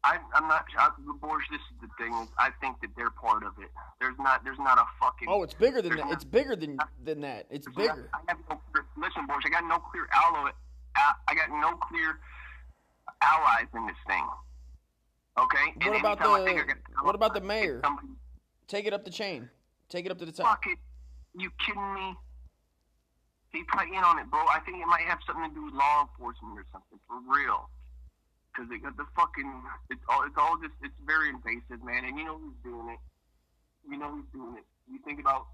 I, 0.04 0.18
I'm 0.34 0.48
not. 0.48 0.64
I, 0.76 0.90
Borge, 1.20 1.42
this 1.50 1.60
is 1.60 1.80
the 1.80 1.88
thing. 1.96 2.12
Is 2.14 2.28
I 2.36 2.50
think 2.60 2.80
that 2.80 2.90
they're 2.96 3.10
part 3.10 3.44
of 3.44 3.52
it. 3.62 3.70
There's 4.00 4.18
not. 4.18 4.42
There's 4.44 4.58
not 4.58 4.76
a 4.78 4.84
fucking. 5.00 5.28
Oh, 5.30 5.42
it's 5.44 5.54
bigger 5.54 5.80
than 5.80 5.92
that. 5.96 6.04
not- 6.04 6.12
It's 6.12 6.24
bigger 6.24 6.56
than 6.56 6.76
than 7.04 7.20
that. 7.20 7.46
It's 7.50 7.66
there's 7.66 7.88
not- 7.88 7.96
bigger. 7.96 8.10
I 8.12 8.18
have 8.28 8.38
no 8.50 8.60
clear, 8.72 8.84
listen, 8.98 9.26
Borge. 9.28 9.46
I 9.46 9.50
got 9.50 9.64
no 9.64 9.78
clear 9.78 10.08
alloy. 10.12 10.50
I 10.96 11.12
I 11.28 11.34
got 11.34 11.50
no 11.50 11.76
clear 11.76 12.18
allies 13.22 13.68
in 13.74 13.86
this 13.86 13.96
thing. 14.06 14.26
Okay. 15.38 15.72
And 15.80 15.90
What 15.90 16.00
about 16.00 16.20
anytime 16.20 16.40
I 16.40 16.44
think 16.44 16.60
I 16.60 16.74
the 16.74 17.04
What 17.04 17.14
about 17.14 17.34
the 17.34 17.40
mayor? 17.40 17.80
Somebody, 17.84 18.08
Take 18.68 18.86
it 18.86 18.92
up 18.92 19.04
the 19.04 19.10
chain. 19.10 19.48
Take 19.88 20.06
it 20.06 20.12
up 20.12 20.18
to 20.18 20.26
the 20.26 20.32
top. 20.32 20.46
fuck 20.46 20.64
it. 20.66 20.78
You 21.36 21.50
kidding 21.64 21.94
me? 21.94 22.16
He 23.52 23.60
in 23.60 24.00
on 24.04 24.18
it, 24.18 24.30
bro. 24.30 24.40
I 24.48 24.60
think 24.64 24.80
it 24.80 24.88
might 24.88 25.04
have 25.04 25.20
something 25.26 25.48
to 25.48 25.54
do 25.54 25.64
with 25.68 25.74
law 25.74 26.08
enforcement 26.08 26.56
or 26.56 26.64
something 26.72 26.96
for 27.04 27.20
real. 27.28 27.68
Because 28.48 28.68
they 28.68 28.78
got 28.78 28.96
the 28.96 29.04
fucking. 29.16 29.48
It's 29.90 30.00
all. 30.08 30.24
It's 30.24 30.36
all 30.36 30.56
just. 30.56 30.72
It's 30.82 30.96
very 31.04 31.28
invasive, 31.28 31.84
man. 31.84 32.04
And 32.04 32.16
you 32.18 32.24
know 32.24 32.36
who's 32.40 32.56
doing 32.64 32.88
it. 32.96 33.00
You 33.88 33.96
know 33.98 34.08
who's 34.08 34.28
doing 34.32 34.56
it. 34.56 34.64
You 34.88 35.00
think 35.04 35.20
about. 35.20 35.48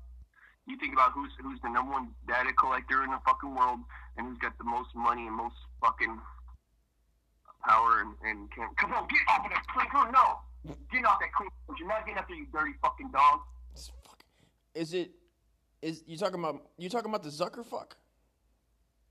You 0.67 0.79
think 0.79 0.95
about 0.95 1.11
who's 1.13 1.31
who's 1.43 1.59
the 1.63 1.71
number 1.71 1.91
one 1.91 2.15
data 2.27 2.53
collector 2.55 3.03
in 3.03 3.11
the 3.11 3.19
fucking 3.27 3.55
world, 3.55 3.81
and 4.17 4.27
who's 4.27 4.39
got 4.39 4.59
the 4.59 4.65
most 4.67 4.95
money 4.95 5.27
and 5.27 5.35
most 5.35 5.59
fucking 5.83 6.19
power 7.69 8.01
and, 8.01 8.15
and. 8.29 8.49
Come 8.77 8.93
on, 8.93 9.07
get 9.09 9.21
off 9.29 9.45
of 9.45 9.51
that 9.53 9.65
clean. 9.69 10.13
No, 10.13 10.75
get 10.91 11.05
off 11.05 11.19
that 11.21 11.33
clean. 11.37 11.51
You're 11.79 11.89
not 11.89 12.05
getting 12.07 12.19
up 12.19 12.27
there, 12.29 12.37
you 12.37 12.47
dirty 12.53 12.73
fucking 12.83 13.11
dog. 13.13 13.41
Fuck- 13.77 14.19
Is 14.75 14.95
it? 14.95 15.11
Is 15.83 16.03
you 16.07 16.17
talking 16.17 16.39
about? 16.41 16.63
You 16.79 16.89
talking 16.89 17.11
about 17.11 17.23
the 17.23 17.31
Zucker 17.31 17.65
fuck? 17.65 17.97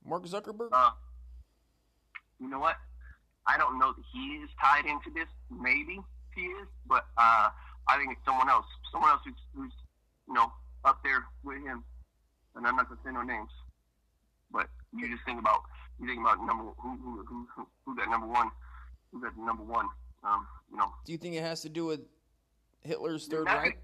Mark 0.05 0.25
Zuckerberg? 0.25 0.69
Uh, 0.71 0.91
you 2.39 2.49
know 2.49 2.59
what? 2.59 2.75
I 3.45 3.57
don't 3.57 3.79
know 3.79 3.93
that 3.93 4.03
he 4.13 4.19
is 4.43 4.49
tied 4.61 4.85
into 4.85 5.09
this. 5.13 5.27
Maybe 5.49 5.99
he 6.35 6.41
is, 6.41 6.67
but 6.87 7.05
uh, 7.17 7.49
I 7.87 7.97
think 7.97 8.11
it's 8.11 8.25
someone 8.25 8.49
else. 8.49 8.65
Someone 8.91 9.11
else 9.11 9.21
who's, 9.23 9.35
who's 9.55 9.71
you 10.27 10.33
know 10.33 10.51
up 10.83 10.99
there 11.03 11.23
with 11.43 11.57
him. 11.63 11.83
And 12.55 12.65
I'm 12.65 12.75
not 12.75 12.89
gonna 12.89 12.99
say 13.05 13.11
no 13.11 13.21
names, 13.21 13.51
but 14.51 14.67
you 14.95 15.07
just 15.09 15.23
think 15.25 15.39
about 15.39 15.61
you 15.99 16.07
think 16.07 16.19
about 16.21 16.39
number 16.45 16.71
who 16.77 16.89
who 16.97 17.25
who 17.25 17.47
who, 17.55 17.67
who 17.85 17.95
that 17.95 18.09
number 18.09 18.27
one 18.27 18.49
who's 19.11 19.23
that 19.23 19.37
number 19.37 19.63
one. 19.63 19.87
Um, 20.23 20.47
you 20.71 20.77
know, 20.77 20.91
Do 21.05 21.11
you 21.11 21.17
think 21.17 21.35
it 21.35 21.43
has 21.43 21.61
to 21.61 21.69
do 21.69 21.85
with 21.85 22.01
Hitler's 22.81 23.27
Third. 23.27 23.45
Reich? 23.45 23.77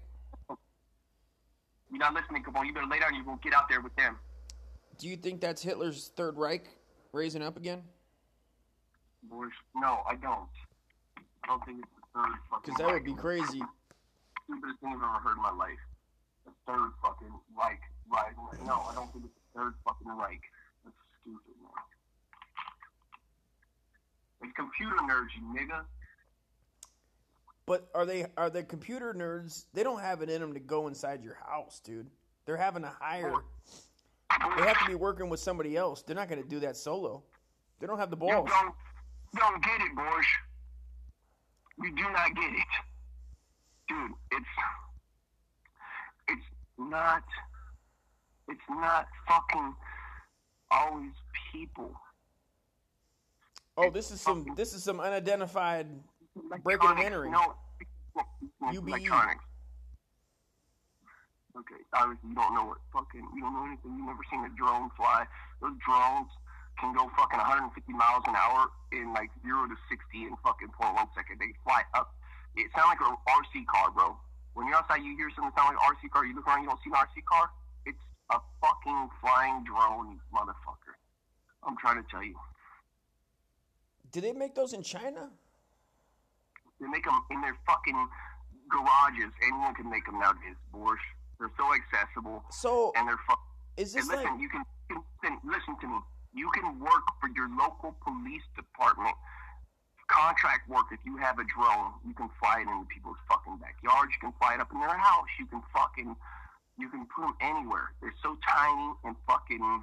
you're 1.90 1.98
not 1.98 2.14
listening. 2.14 2.42
Come 2.42 2.56
on, 2.56 2.66
you 2.66 2.74
better 2.74 2.86
lay 2.86 2.98
down. 2.98 3.14
You 3.14 3.24
won't 3.24 3.42
get 3.42 3.54
out 3.54 3.68
there 3.68 3.80
with 3.80 3.94
them. 3.96 4.18
Do 4.98 5.08
you 5.08 5.16
think 5.16 5.40
that's 5.40 5.62
Hitler's 5.62 6.10
Third 6.16 6.36
Reich 6.36 6.68
raising 7.12 7.42
up 7.42 7.56
again? 7.56 7.82
Boys, 9.30 9.50
no, 9.74 10.02
I 10.08 10.16
don't. 10.16 10.48
I 11.44 11.46
don't 11.46 11.64
think 11.64 11.78
it's 11.80 11.88
the 11.96 12.20
third 12.20 12.34
fucking. 12.50 12.74
Because 12.74 12.78
that 12.78 12.92
would 12.92 13.04
be 13.04 13.14
crazy. 13.14 13.62
stupidest 14.44 14.80
thing 14.80 14.90
I've 14.90 15.02
ever 15.02 15.20
heard 15.22 15.36
in 15.36 15.42
my 15.42 15.52
life. 15.52 15.80
The 16.44 16.52
third 16.66 16.90
fucking 17.02 17.32
Reich. 17.56 17.80
Right. 18.12 18.34
No, 18.66 18.84
I 18.90 18.94
don't 18.94 19.10
think 19.12 19.24
it's 19.24 19.34
the 19.34 19.60
third 19.60 19.74
fucking 19.84 20.08
Reich. 20.08 20.42
That's 20.84 20.96
stupid, 21.22 21.56
man. 21.62 21.93
It's 24.44 24.52
computer 24.54 24.96
nerds, 24.96 25.28
you 25.36 25.42
nigga. 25.58 25.84
But 27.66 27.88
are 27.94 28.04
they 28.04 28.26
are 28.36 28.50
the 28.50 28.62
computer 28.62 29.14
nerds? 29.14 29.64
They 29.72 29.82
don't 29.82 30.00
have 30.00 30.20
it 30.20 30.28
in 30.28 30.40
them 30.40 30.52
to 30.52 30.60
go 30.60 30.86
inside 30.86 31.24
your 31.24 31.38
house, 31.48 31.80
dude. 31.82 32.10
They're 32.44 32.58
having 32.58 32.82
to 32.82 32.92
hire. 33.00 33.32
They 34.58 34.62
have 34.64 34.78
to 34.80 34.86
be 34.86 34.94
working 34.94 35.30
with 35.30 35.40
somebody 35.40 35.76
else. 35.76 36.02
They're 36.02 36.16
not 36.16 36.28
going 36.28 36.42
to 36.42 36.48
do 36.48 36.60
that 36.60 36.76
solo. 36.76 37.22
They 37.80 37.86
don't 37.86 37.98
have 37.98 38.10
the 38.10 38.16
You 38.16 38.32
balls. 38.32 38.50
don't, 38.50 38.74
you 39.32 39.40
don't 39.40 39.62
get 39.62 39.80
it, 39.80 39.96
boys. 39.96 40.26
You 41.82 41.96
do 41.96 42.02
not 42.02 42.34
get 42.34 42.52
it. 42.52 42.66
Dude, 43.88 44.10
it's 44.30 44.46
it's 46.28 46.46
not 46.78 47.22
it's 48.48 48.60
not 48.68 49.06
fucking 49.26 49.74
always 50.70 51.12
people. 51.52 51.92
Oh, 53.76 53.90
this 53.90 54.10
is 54.10 54.20
some 54.20 54.46
this 54.56 54.72
is 54.72 54.84
some 54.84 55.00
unidentified 55.00 55.86
breaking 56.62 56.90
and 56.90 57.00
entering. 57.00 57.32
No, 57.32 57.54
UBE. 58.70 58.88
electronics. 58.88 59.44
Okay, 61.54 61.82
obviously 61.94 62.30
you 62.30 62.34
don't 62.34 62.54
know 62.54 62.66
what 62.66 62.78
fucking 62.92 63.26
you 63.34 63.42
don't 63.42 63.54
know 63.54 63.66
anything. 63.66 63.98
You've 63.98 64.06
never 64.06 64.22
seen 64.30 64.44
a 64.46 64.52
drone 64.54 64.90
fly. 64.96 65.26
Those 65.60 65.74
drones 65.82 66.30
can 66.78 66.94
go 66.94 67.10
fucking 67.18 67.38
150 67.38 67.74
miles 67.94 68.22
an 68.26 68.34
hour 68.34 68.70
in 68.90 69.14
like 69.14 69.30
zero 69.42 69.66
to 69.66 69.76
60 69.90 70.26
in 70.26 70.34
fucking 70.42 70.70
0.1 70.74 70.94
second. 71.14 71.38
They 71.38 71.54
fly 71.62 71.82
up. 71.94 72.14
It 72.54 72.70
sounds 72.74 72.94
like 72.94 73.02
an 73.02 73.14
RC 73.26 73.66
car, 73.66 73.90
bro. 73.90 74.14
When 74.54 74.66
you're 74.70 74.78
outside, 74.78 75.02
you 75.02 75.18
hear 75.18 75.30
something 75.34 75.50
sound 75.58 75.74
like 75.74 75.82
an 75.82 75.86
RC 75.98 76.10
car. 76.14 76.22
You 76.26 76.34
look 76.38 76.46
around, 76.46 76.62
you 76.62 76.70
don't 76.70 76.78
see 76.82 76.90
an 76.94 76.98
RC 77.02 77.26
car. 77.26 77.50
It's 77.86 78.02
a 78.30 78.38
fucking 78.62 79.10
flying 79.18 79.66
drone, 79.66 80.22
motherfucker. 80.30 80.94
I'm 81.66 81.74
trying 81.78 81.98
to 81.98 82.06
tell 82.06 82.22
you. 82.22 82.38
Did 84.14 84.22
they 84.22 84.30
make 84.30 84.54
those 84.54 84.72
in 84.72 84.82
China? 84.86 85.26
They 86.78 86.86
make 86.86 87.02
them 87.02 87.18
in 87.34 87.42
their 87.42 87.58
fucking 87.66 87.98
garages. 88.70 89.34
Anyone 89.42 89.74
can 89.74 89.90
make 89.90 90.06
them 90.06 90.20
nowadays, 90.22 90.54
Borscht. 90.72 91.02
They're 91.42 91.50
so 91.58 91.74
accessible. 91.74 92.44
So 92.54 92.92
and 92.94 93.08
they're 93.08 93.18
fucking. 93.26 93.50
is 93.76 93.90
and 93.98 94.06
this 94.06 94.14
listen, 94.14 94.30
like 94.30 94.40
you 94.40 94.48
can, 94.48 94.62
you 94.88 95.02
can 95.18 95.42
listen 95.42 95.74
to 95.82 95.86
me. 95.90 95.98
You 96.32 96.48
can 96.54 96.78
work 96.78 97.02
for 97.18 97.26
your 97.34 97.50
local 97.58 97.98
police 98.06 98.46
department. 98.54 99.18
Contract 100.06 100.70
work. 100.70 100.86
If 100.92 101.00
you 101.02 101.16
have 101.18 101.40
a 101.42 101.46
drone, 101.50 101.98
you 102.06 102.14
can 102.14 102.30
fly 102.38 102.62
it 102.62 102.70
into 102.70 102.86
people's 102.86 103.18
fucking 103.26 103.58
backyards. 103.58 104.14
You 104.14 104.30
can 104.30 104.34
fly 104.38 104.54
it 104.54 104.60
up 104.62 104.70
in 104.70 104.78
their 104.78 104.94
house. 104.94 105.26
You 105.42 105.46
can 105.46 105.62
fucking 105.74 106.14
You 106.78 106.88
can 106.88 107.02
put 107.10 107.26
them 107.26 107.34
anywhere. 107.42 107.90
They're 107.98 108.14
so 108.22 108.38
tiny 108.46 108.94
and 109.02 109.16
fucking. 109.26 109.82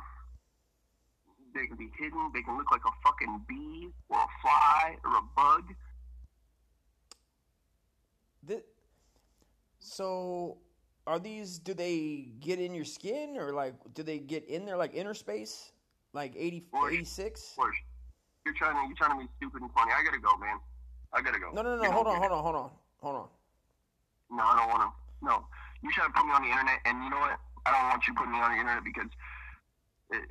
They 1.53 1.67
can 1.67 1.77
be 1.77 1.91
hidden. 1.97 2.31
They 2.33 2.41
can 2.41 2.57
look 2.57 2.71
like 2.71 2.81
a 2.85 2.91
fucking 3.03 3.41
bee 3.47 3.89
or 4.09 4.17
a 4.17 4.27
fly 4.41 4.97
or 5.03 5.17
a 5.17 5.21
bug. 5.35 5.73
Th- 8.47 8.63
so, 9.79 10.57
are 11.07 11.19
these? 11.19 11.59
Do 11.59 11.73
they 11.73 12.29
get 12.39 12.59
in 12.59 12.73
your 12.73 12.85
skin, 12.85 13.35
or 13.37 13.51
like, 13.51 13.73
do 13.93 14.03
they 14.03 14.19
get 14.19 14.45
in 14.47 14.65
there 14.65 14.77
like 14.77 14.93
inner 14.93 15.13
space, 15.13 15.71
like 16.13 16.33
80, 16.37 16.63
86? 16.91 17.55
You're 18.45 18.53
trying 18.55 18.73
to 18.75 18.87
you're 18.87 18.97
trying 18.97 19.19
to 19.19 19.25
be 19.25 19.29
stupid 19.37 19.61
and 19.61 19.71
funny. 19.73 19.91
I 19.93 20.03
gotta 20.03 20.19
go, 20.19 20.37
man. 20.37 20.57
I 21.13 21.21
gotta 21.21 21.39
go. 21.39 21.51
No, 21.53 21.61
no, 21.61 21.75
no, 21.75 21.83
You. 21.83 21.91
Hold 21.91 22.07
on, 22.07 22.17
hold 22.17 22.31
on, 22.31 22.43
hold 22.43 22.55
on, 22.55 22.71
hold 23.01 23.15
on. 23.15 23.27
No, 24.31 24.43
I 24.43 24.55
don't 24.57 24.69
want 24.69 24.81
to. 24.81 24.89
No, 25.25 25.45
you 25.83 25.91
try 25.91 26.07
to 26.07 26.13
put 26.13 26.25
me 26.25 26.31
on 26.31 26.41
the 26.41 26.49
internet, 26.49 26.79
and 26.85 27.03
you 27.03 27.09
know 27.09 27.19
what? 27.19 27.37
I 27.65 27.71
don't 27.71 27.89
want 27.89 28.01
you 28.07 28.13
putting 28.15 28.31
me 28.31 28.39
on 28.39 28.53
the 28.53 28.57
internet 28.57 28.83
because 28.83 29.09
it, 30.11 30.27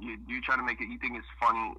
you 0.00 0.16
you 0.26 0.40
try 0.40 0.56
to 0.56 0.62
make 0.62 0.80
it. 0.80 0.88
You 0.88 0.98
think 0.98 1.18
it's 1.18 1.28
funny 1.38 1.74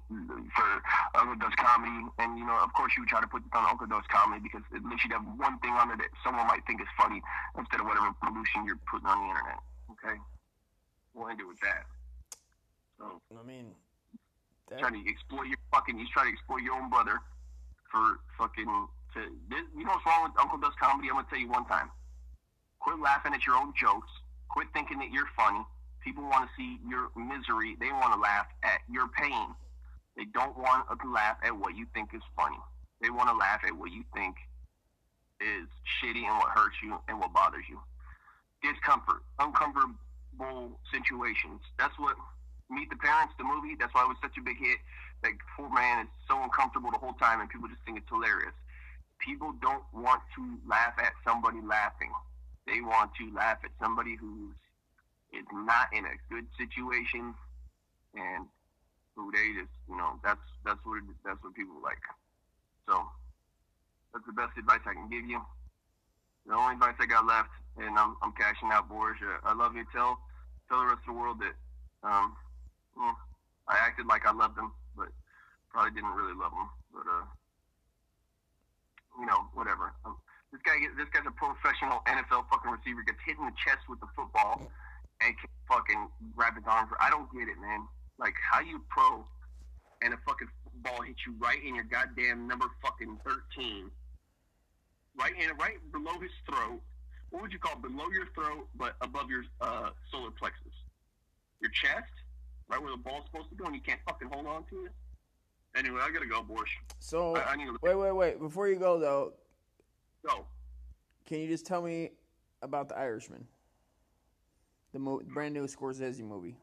for 0.54 0.68
Uncle 1.16 1.36
Dust 1.36 1.56
comedy, 1.56 2.06
and 2.18 2.38
you 2.38 2.46
know, 2.46 2.56
of 2.60 2.72
course, 2.74 2.92
you 2.96 3.04
try 3.06 3.20
to 3.20 3.26
put 3.26 3.42
it 3.42 3.50
on 3.56 3.64
Uncle 3.66 3.86
Dust 3.86 4.08
comedy 4.08 4.40
because 4.44 4.62
at 4.74 4.84
least 4.84 5.04
you'd 5.04 5.12
have 5.12 5.24
one 5.36 5.58
thing 5.60 5.72
on 5.72 5.90
it 5.90 5.98
that 5.98 6.12
someone 6.22 6.46
might 6.46 6.64
think 6.66 6.80
is 6.80 6.88
funny 6.96 7.22
instead 7.58 7.80
of 7.80 7.86
whatever 7.86 8.12
pollution 8.22 8.64
you're 8.64 8.80
putting 8.86 9.08
on 9.08 9.18
the 9.18 9.28
internet. 9.32 9.60
Okay, 9.96 10.16
we'll 11.14 11.28
end 11.28 11.40
it 11.40 11.48
with 11.48 11.60
that. 11.60 11.88
So 13.00 13.20
I 13.32 13.42
mean, 13.42 13.72
that, 14.70 14.78
trying 14.78 15.02
to 15.02 15.04
exploit 15.08 15.48
your 15.48 15.58
fucking. 15.72 15.98
He's 15.98 16.10
trying 16.10 16.28
to 16.28 16.32
exploit 16.32 16.62
your 16.62 16.76
own 16.76 16.90
brother 16.90 17.18
for 17.90 18.20
fucking. 18.38 18.68
To, 19.16 19.20
this, 19.50 19.64
you 19.76 19.84
know 19.84 19.92
what's 19.92 20.06
wrong 20.06 20.24
with 20.28 20.36
Uncle 20.40 20.58
Dust 20.60 20.78
comedy? 20.78 21.08
I'm 21.08 21.16
gonna 21.16 21.28
tell 21.28 21.40
you 21.40 21.48
one 21.48 21.64
time. 21.66 21.90
Quit 22.80 22.98
laughing 23.00 23.32
at 23.34 23.46
your 23.46 23.56
own 23.56 23.72
jokes. 23.76 24.08
Quit 24.48 24.68
thinking 24.72 24.98
that 25.00 25.10
you're 25.12 25.28
funny. 25.36 25.64
People 26.04 26.24
want 26.24 26.48
to 26.48 26.50
see 26.56 26.78
your 26.86 27.10
misery. 27.16 27.76
They 27.78 27.90
want 27.90 28.12
to 28.14 28.20
laugh 28.20 28.46
at 28.62 28.80
your 28.90 29.08
pain. 29.08 29.54
They 30.16 30.24
don't 30.34 30.56
want 30.58 30.86
to 30.88 31.10
laugh 31.10 31.38
at 31.44 31.56
what 31.56 31.76
you 31.76 31.86
think 31.94 32.10
is 32.14 32.22
funny. 32.36 32.58
They 33.00 33.10
want 33.10 33.28
to 33.30 33.36
laugh 33.36 33.60
at 33.66 33.76
what 33.76 33.90
you 33.90 34.04
think 34.14 34.36
is 35.40 35.66
shitty 35.98 36.22
and 36.22 36.38
what 36.38 36.50
hurts 36.50 36.76
you 36.82 36.98
and 37.08 37.18
what 37.18 37.32
bothers 37.32 37.64
you. 37.68 37.80
Discomfort, 38.62 39.22
uncomfortable 39.38 40.78
situations. 40.92 41.60
That's 41.78 41.98
what 41.98 42.16
Meet 42.70 42.90
the 42.90 42.96
Parents, 42.96 43.34
the 43.38 43.44
movie. 43.44 43.76
That's 43.78 43.92
why 43.94 44.02
it 44.02 44.08
was 44.08 44.16
such 44.22 44.38
a 44.38 44.42
big 44.42 44.58
hit. 44.58 44.78
Like 45.22 45.38
poor 45.56 45.68
man 45.68 46.06
is 46.06 46.10
so 46.28 46.42
uncomfortable 46.42 46.90
the 46.90 46.98
whole 46.98 47.14
time, 47.14 47.40
and 47.40 47.48
people 47.48 47.68
just 47.68 47.82
think 47.84 47.98
it's 47.98 48.08
hilarious. 48.08 48.54
People 49.18 49.52
don't 49.60 49.84
want 49.92 50.22
to 50.34 50.58
laugh 50.66 50.94
at 50.98 51.12
somebody 51.24 51.60
laughing. 51.60 52.10
They 52.66 52.80
want 52.80 53.10
to 53.18 53.32
laugh 53.34 53.58
at 53.64 53.70
somebody 53.80 54.16
who's 54.16 54.54
is 55.32 55.46
not 55.52 55.88
in 55.92 56.04
a 56.04 56.16
good 56.28 56.46
situation, 56.58 57.34
and 58.14 58.46
who 59.16 59.30
they 59.32 59.52
just 59.56 59.72
you 59.88 59.96
know 59.96 60.20
that's 60.24 60.44
that's 60.64 60.80
what 60.84 61.02
that's 61.24 61.42
what 61.42 61.54
people 61.54 61.76
like. 61.82 62.00
So 62.88 63.00
that's 64.12 64.26
the 64.26 64.32
best 64.32 64.56
advice 64.58 64.84
I 64.86 64.94
can 64.94 65.08
give 65.08 65.24
you. 65.24 65.40
The 66.46 66.54
only 66.54 66.74
advice 66.74 66.96
I 67.00 67.06
got 67.06 67.26
left, 67.26 67.50
and 67.78 67.98
I'm 67.98 68.16
I'm 68.22 68.32
cashing 68.32 68.70
out. 68.72 68.86
Uh, 68.90 69.40
I 69.44 69.54
love 69.54 69.76
you. 69.76 69.84
Tell 69.92 70.18
tell 70.68 70.80
the 70.80 70.86
rest 70.86 71.04
of 71.08 71.14
the 71.14 71.20
world 71.20 71.38
that 71.40 71.56
um, 72.02 72.36
well, 72.96 73.16
I 73.68 73.78
acted 73.78 74.06
like 74.06 74.26
I 74.26 74.32
loved 74.32 74.56
them, 74.56 74.72
but 74.96 75.08
probably 75.70 75.92
didn't 75.92 76.12
really 76.12 76.34
love 76.34 76.52
them. 76.52 76.68
But 76.92 77.06
uh, 77.08 77.24
you 79.20 79.26
know, 79.26 79.48
whatever. 79.54 79.92
Um, 80.04 80.16
this 80.52 80.60
guy, 80.64 80.76
this 80.98 81.08
guy's 81.08 81.24
a 81.24 81.32
professional 81.32 82.04
NFL 82.04 82.44
fucking 82.52 82.70
receiver. 82.70 83.00
Gets 83.06 83.22
hit 83.24 83.38
in 83.38 83.46
the 83.46 83.56
chest 83.56 83.88
with 83.88 84.00
the 84.00 84.10
football 84.12 84.60
and 85.24 85.38
can 85.38 85.48
fucking 85.68 86.08
grab 86.36 86.54
his 86.54 86.64
arm. 86.66 86.88
I 87.00 87.10
don't 87.10 87.28
get 87.32 87.48
it, 87.48 87.58
man. 87.60 87.86
Like 88.18 88.34
how 88.50 88.60
you 88.60 88.82
pro 88.88 89.24
and 90.02 90.14
a 90.14 90.18
fucking 90.26 90.48
ball 90.82 91.02
hits 91.02 91.20
you 91.26 91.34
right 91.38 91.58
in 91.64 91.74
your 91.74 91.84
goddamn 91.84 92.46
number 92.48 92.66
fucking 92.82 93.18
thirteen, 93.24 93.90
right 95.18 95.32
in 95.38 95.56
right 95.56 95.78
below 95.92 96.18
his 96.20 96.32
throat. 96.48 96.80
What 97.30 97.42
would 97.42 97.52
you 97.52 97.58
call 97.58 97.72
it? 97.72 97.82
below 97.82 98.10
your 98.12 98.26
throat, 98.34 98.68
but 98.74 98.94
above 99.00 99.30
your 99.30 99.44
uh, 99.60 99.90
solar 100.10 100.30
plexus? 100.32 100.74
Your 101.60 101.70
chest, 101.70 102.12
right 102.68 102.80
where 102.80 102.90
the 102.90 102.98
ball's 102.98 103.24
supposed 103.30 103.48
to 103.50 103.56
go, 103.56 103.64
and 103.64 103.74
you 103.74 103.80
can't 103.80 104.00
fucking 104.06 104.28
hold 104.30 104.46
on 104.46 104.64
to 104.70 104.84
it. 104.84 104.92
Anyway, 105.74 105.98
I 106.02 106.10
gotta 106.10 106.26
go, 106.26 106.42
Boris. 106.42 106.68
so 106.98 107.36
I, 107.36 107.52
I 107.52 107.56
need 107.56 107.66
to 107.66 107.76
wait, 107.82 107.94
wait, 107.94 108.12
wait. 108.12 108.40
Before 108.40 108.68
you 108.68 108.76
go 108.76 108.98
though, 108.98 109.32
go. 110.26 110.44
can 111.24 111.38
you 111.40 111.48
just 111.48 111.64
tell 111.64 111.80
me 111.80 112.10
about 112.60 112.88
the 112.88 112.98
Irishman, 112.98 113.46
the 114.92 114.98
mo- 114.98 115.22
brand 115.32 115.54
new 115.54 115.66
Scorsese 115.66 116.20
movie? 116.20 116.56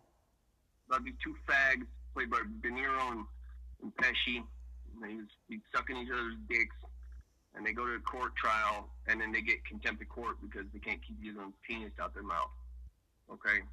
About 0.87 1.03
these 1.03 1.15
two 1.23 1.35
fags 1.47 1.85
played 2.13 2.29
by 2.29 2.39
De 2.61 2.69
Niro 2.69 3.11
and, 3.11 3.25
and 3.81 3.95
Pesci. 3.97 4.43
And 5.01 5.27
he's, 5.47 5.59
sucking 5.73 5.95
each 5.97 6.09
other's 6.11 6.35
dicks, 6.49 6.75
and 7.55 7.65
they 7.65 7.71
go 7.71 7.85
to 7.85 7.93
a 7.93 7.99
court 7.99 8.35
trial, 8.35 8.89
and 9.07 9.21
then 9.21 9.31
they 9.31 9.41
get 9.41 9.63
contempt 9.65 10.01
of 10.01 10.09
court 10.09 10.35
because 10.41 10.65
they 10.73 10.79
can't 10.79 10.99
keep 11.05 11.17
using 11.21 11.53
penis 11.65 11.91
out 12.01 12.13
their 12.13 12.23
mouth. 12.23 12.51
Okay. 13.31 13.63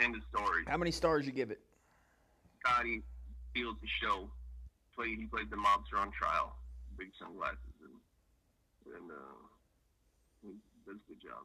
End 0.00 0.14
of 0.14 0.22
story. 0.30 0.64
How 0.66 0.76
many 0.76 0.90
stars 0.90 1.26
you 1.26 1.32
give 1.32 1.50
it? 1.50 1.60
Scotty 2.60 3.02
steals 3.50 3.76
the 3.80 3.88
show. 3.88 4.28
Played 4.94 5.18
he 5.18 5.26
played 5.26 5.50
the 5.50 5.56
mobster 5.56 5.98
on 5.98 6.10
trial. 6.12 6.56
Big 6.98 7.08
sunglasses 7.18 7.58
and 7.82 8.94
and 8.94 9.10
uh, 9.10 9.40
he 10.42 10.48
does 10.86 10.96
a 10.96 11.08
good 11.08 11.20
job. 11.20 11.42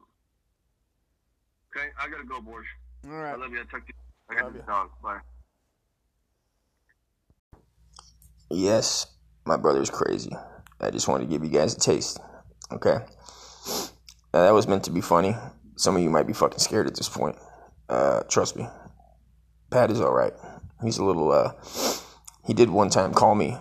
Okay, 1.74 1.88
I 2.00 2.08
gotta 2.08 2.24
go, 2.24 2.40
Boris. 2.40 2.66
All 3.06 3.12
right. 3.12 3.32
I 3.32 3.36
love 3.36 3.50
you. 3.52 3.60
I 3.60 3.64
talk 3.64 3.86
to 3.86 3.92
you. 3.92 3.94
I 4.30 4.34
got 4.34 4.44
Love 4.44 4.52
this 4.52 4.60
you. 4.60 4.66
dog. 4.72 4.90
Bye. 5.02 5.18
Yes, 8.50 9.06
my 9.46 9.56
brother's 9.56 9.90
crazy. 9.90 10.30
I 10.80 10.90
just 10.90 11.08
wanted 11.08 11.24
to 11.24 11.30
give 11.30 11.42
you 11.44 11.50
guys 11.50 11.74
a 11.74 11.80
taste. 11.80 12.20
Okay? 12.70 12.98
Now, 14.34 14.42
that 14.44 14.52
was 14.54 14.68
meant 14.68 14.84
to 14.84 14.90
be 14.90 15.00
funny. 15.00 15.34
Some 15.76 15.96
of 15.96 16.02
you 16.02 16.10
might 16.10 16.26
be 16.26 16.32
fucking 16.32 16.58
scared 16.58 16.86
at 16.86 16.94
this 16.96 17.08
point. 17.08 17.36
Uh, 17.88 18.22
trust 18.24 18.56
me. 18.56 18.66
Pat 19.70 19.90
is 19.90 20.00
alright. 20.00 20.34
He's 20.82 20.98
a 20.98 21.04
little, 21.04 21.32
uh, 21.32 21.52
he 22.46 22.52
did 22.52 22.68
one 22.68 22.90
time 22.90 23.14
call 23.14 23.34
me. 23.34 23.56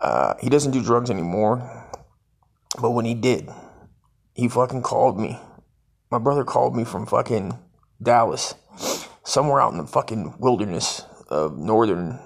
Uh, 0.00 0.34
he 0.40 0.48
doesn't 0.48 0.72
do 0.72 0.82
drugs 0.82 1.10
anymore. 1.10 1.84
But 2.80 2.90
when 2.90 3.04
he 3.04 3.14
did, 3.14 3.48
he 4.34 4.48
fucking 4.48 4.82
called 4.82 5.20
me. 5.20 5.38
My 6.10 6.18
brother 6.18 6.44
called 6.44 6.76
me 6.76 6.84
from 6.84 7.06
fucking 7.06 7.58
Dallas. 8.00 8.54
Somewhere 9.24 9.60
out 9.60 9.72
in 9.72 9.78
the 9.78 9.86
fucking 9.86 10.34
wilderness 10.38 11.02
of 11.28 11.58
northern 11.58 12.20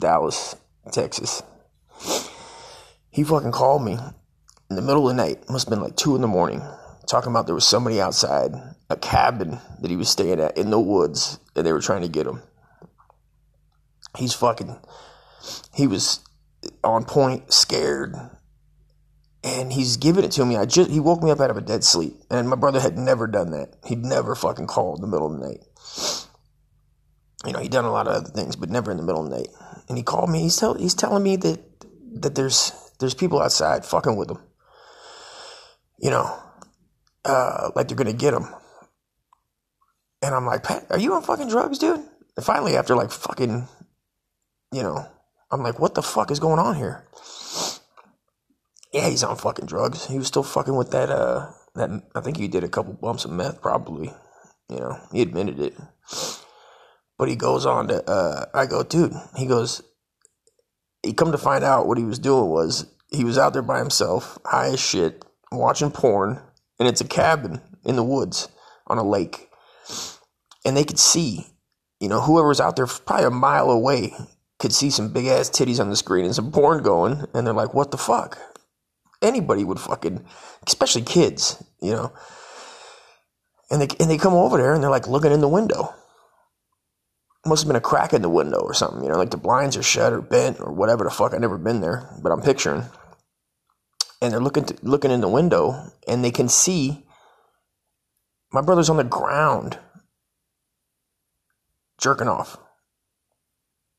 Dallas, 0.00 0.56
Texas. 0.90 1.42
He 3.10 3.22
fucking 3.24 3.52
called 3.52 3.84
me 3.84 3.98
in 4.70 4.76
the 4.76 4.82
middle 4.82 5.08
of 5.08 5.16
the 5.16 5.22
night. 5.22 5.48
Must 5.50 5.66
have 5.66 5.70
been 5.70 5.82
like 5.82 5.96
two 5.96 6.14
in 6.14 6.22
the 6.22 6.26
morning. 6.26 6.62
Talking 7.06 7.30
about 7.30 7.46
there 7.46 7.54
was 7.54 7.66
somebody 7.66 8.00
outside 8.00 8.52
a 8.88 8.96
cabin 8.96 9.58
that 9.80 9.90
he 9.90 9.96
was 9.96 10.08
staying 10.08 10.40
at 10.40 10.56
in 10.56 10.70
the 10.70 10.80
woods 10.80 11.38
and 11.54 11.66
they 11.66 11.72
were 11.72 11.80
trying 11.80 12.02
to 12.02 12.08
get 12.08 12.26
him. 12.26 12.42
He's 14.16 14.32
fucking. 14.32 14.78
He 15.74 15.86
was 15.86 16.20
on 16.82 17.04
point, 17.04 17.52
scared, 17.52 18.16
and 19.48 19.72
he's 19.72 19.96
giving 19.96 20.24
it 20.24 20.32
to 20.32 20.44
me. 20.44 20.56
I 20.56 20.66
just 20.66 20.90
he 20.90 21.00
woke 21.00 21.22
me 21.22 21.30
up 21.30 21.40
out 21.40 21.50
of 21.50 21.56
a 21.56 21.62
dead 21.62 21.84
sleep, 21.84 22.14
and 22.30 22.48
my 22.48 22.56
brother 22.56 22.80
had 22.80 22.98
never 22.98 23.26
done 23.26 23.50
that. 23.52 23.76
He'd 23.86 24.04
never 24.04 24.34
fucking 24.34 24.66
called 24.66 24.98
in 24.98 25.02
the 25.02 25.08
middle 25.08 25.32
of 25.32 25.40
the 25.40 25.46
night. 25.46 25.64
You 27.46 27.52
know, 27.52 27.60
he'd 27.60 27.72
done 27.72 27.84
a 27.84 27.92
lot 27.92 28.06
of 28.06 28.14
other 28.14 28.30
things, 28.30 28.56
but 28.56 28.68
never 28.68 28.90
in 28.90 28.96
the 28.96 29.02
middle 29.02 29.24
of 29.24 29.30
the 29.30 29.36
night. 29.36 29.48
And 29.88 29.96
he 29.96 30.02
called 30.02 30.28
me. 30.28 30.40
He's 30.40 30.56
tell, 30.56 30.74
he's 30.74 30.94
telling 30.94 31.22
me 31.22 31.36
that 31.36 31.60
that 32.20 32.34
there's 32.34 32.72
there's 32.98 33.14
people 33.14 33.40
outside 33.40 33.84
fucking 33.86 34.16
with 34.16 34.30
him. 34.30 34.38
You 35.98 36.10
know, 36.10 36.38
uh, 37.24 37.70
like 37.74 37.88
they're 37.88 37.96
gonna 37.96 38.12
get 38.12 38.34
him. 38.34 38.48
And 40.20 40.34
I'm 40.34 40.46
like, 40.46 40.64
Pat, 40.64 40.86
are 40.90 40.98
you 40.98 41.14
on 41.14 41.22
fucking 41.22 41.48
drugs, 41.48 41.78
dude? 41.78 42.04
And 42.36 42.44
finally, 42.44 42.76
after 42.76 42.96
like 42.96 43.12
fucking, 43.12 43.68
you 44.72 44.82
know, 44.82 45.06
I'm 45.50 45.62
like, 45.62 45.78
what 45.78 45.94
the 45.94 46.02
fuck 46.02 46.30
is 46.30 46.40
going 46.40 46.58
on 46.58 46.74
here? 46.76 47.06
Yeah, 48.92 49.08
he's 49.08 49.22
on 49.22 49.36
fucking 49.36 49.66
drugs. 49.66 50.06
He 50.06 50.18
was 50.18 50.26
still 50.26 50.42
fucking 50.42 50.76
with 50.76 50.90
that. 50.92 51.10
Uh, 51.10 51.50
that 51.74 52.02
I 52.14 52.20
think 52.20 52.36
he 52.36 52.48
did 52.48 52.64
a 52.64 52.68
couple 52.68 52.94
bumps 52.94 53.24
of 53.24 53.30
meth, 53.30 53.60
probably. 53.60 54.12
You 54.68 54.76
know, 54.80 55.00
he 55.12 55.22
admitted 55.22 55.60
it. 55.60 55.76
But 57.18 57.28
he 57.28 57.36
goes 57.36 57.66
on 57.66 57.88
to. 57.88 58.08
Uh, 58.08 58.46
I 58.54 58.66
go, 58.66 58.82
dude. 58.82 59.12
He 59.36 59.46
goes. 59.46 59.82
He 61.02 61.12
come 61.12 61.32
to 61.32 61.38
find 61.38 61.64
out 61.64 61.86
what 61.86 61.98
he 61.98 62.04
was 62.04 62.18
doing 62.18 62.48
was 62.48 62.86
he 63.10 63.24
was 63.24 63.38
out 63.38 63.52
there 63.52 63.62
by 63.62 63.78
himself, 63.78 64.38
high 64.44 64.68
as 64.68 64.80
shit, 64.80 65.24
watching 65.52 65.90
porn, 65.90 66.40
and 66.78 66.88
it's 66.88 67.00
a 67.00 67.06
cabin 67.06 67.60
in 67.84 67.96
the 67.96 68.04
woods 68.04 68.48
on 68.86 68.98
a 68.98 69.02
lake, 69.02 69.48
and 70.64 70.76
they 70.76 70.84
could 70.84 70.98
see, 70.98 71.46
you 72.00 72.08
know, 72.08 72.20
whoever's 72.20 72.60
out 72.60 72.76
there 72.76 72.86
probably 72.86 73.26
a 73.26 73.30
mile 73.30 73.70
away 73.70 74.14
could 74.58 74.72
see 74.72 74.90
some 74.90 75.12
big 75.12 75.26
ass 75.26 75.48
titties 75.48 75.80
on 75.80 75.88
the 75.88 75.96
screen 75.96 76.24
and 76.24 76.34
some 76.34 76.50
porn 76.50 76.82
going, 76.82 77.24
and 77.32 77.46
they're 77.46 77.54
like, 77.54 77.74
what 77.74 77.90
the 77.90 77.96
fuck? 77.96 78.38
Anybody 79.20 79.64
would 79.64 79.80
fucking, 79.80 80.24
especially 80.66 81.02
kids, 81.02 81.62
you 81.80 81.92
know. 81.92 82.12
And 83.70 83.82
they 83.82 83.88
and 84.00 84.10
they 84.10 84.18
come 84.18 84.34
over 84.34 84.56
there 84.56 84.74
and 84.74 84.82
they're 84.82 84.90
like 84.90 85.08
looking 85.08 85.32
in 85.32 85.40
the 85.40 85.48
window. 85.48 85.94
Must 87.46 87.62
have 87.62 87.68
been 87.68 87.76
a 87.76 87.80
crack 87.80 88.12
in 88.12 88.22
the 88.22 88.28
window 88.28 88.58
or 88.58 88.74
something, 88.74 89.02
you 89.02 89.08
know, 89.08 89.16
like 89.16 89.30
the 89.30 89.36
blinds 89.36 89.76
are 89.76 89.82
shut 89.82 90.12
or 90.12 90.20
bent 90.20 90.60
or 90.60 90.72
whatever 90.72 91.04
the 91.04 91.10
fuck. 91.10 91.32
I've 91.32 91.40
never 91.40 91.58
been 91.58 91.80
there, 91.80 92.08
but 92.22 92.30
I'm 92.32 92.42
picturing. 92.42 92.84
And 94.20 94.32
they're 94.32 94.40
looking 94.40 94.64
to, 94.64 94.76
looking 94.82 95.12
in 95.12 95.20
the 95.20 95.28
window 95.28 95.92
and 96.06 96.24
they 96.24 96.32
can 96.32 96.48
see 96.48 97.06
my 98.52 98.60
brother's 98.60 98.90
on 98.90 98.96
the 98.96 99.04
ground 99.04 99.78
jerking 101.98 102.28
off 102.28 102.56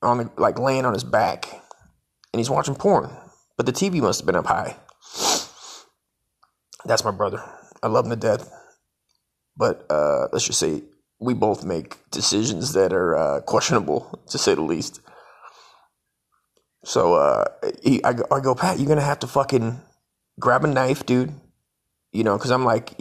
on 0.01 0.17
the, 0.17 0.31
like 0.37 0.57
laying 0.57 0.85
on 0.85 0.93
his 0.93 1.03
back 1.03 1.49
and 2.33 2.39
he's 2.39 2.49
watching 2.49 2.75
porn 2.75 3.11
but 3.57 3.65
the 3.65 3.71
tv 3.71 4.01
must 4.01 4.21
have 4.21 4.25
been 4.25 4.35
up 4.35 4.47
high 4.47 4.75
that's 6.85 7.03
my 7.03 7.11
brother. 7.11 7.43
I 7.81 7.87
love 7.87 8.05
him 8.05 8.11
to 8.11 8.15
death. 8.15 8.51
But 9.55 9.85
uh, 9.89 10.27
let's 10.31 10.45
just 10.45 10.59
say 10.59 10.83
we 11.19 11.33
both 11.33 11.65
make 11.65 11.97
decisions 12.11 12.73
that 12.73 12.93
are 12.93 13.15
uh, 13.15 13.41
questionable 13.41 14.19
to 14.29 14.37
say 14.37 14.55
the 14.55 14.61
least. 14.61 15.01
So 16.85 17.15
uh, 17.15 17.45
he, 17.83 18.03
I, 18.03 18.13
go, 18.13 18.23
I 18.31 18.39
go 18.39 18.55
pat 18.55 18.79
you're 18.79 18.87
gonna 18.87 19.01
have 19.01 19.19
to 19.19 19.27
fucking 19.27 19.81
grab 20.39 20.63
a 20.63 20.67
knife 20.67 21.05
dude. 21.05 21.33
You 22.11 22.23
know 22.23 22.37
because 22.37 22.49
i'm 22.49 22.65
like 22.65 22.99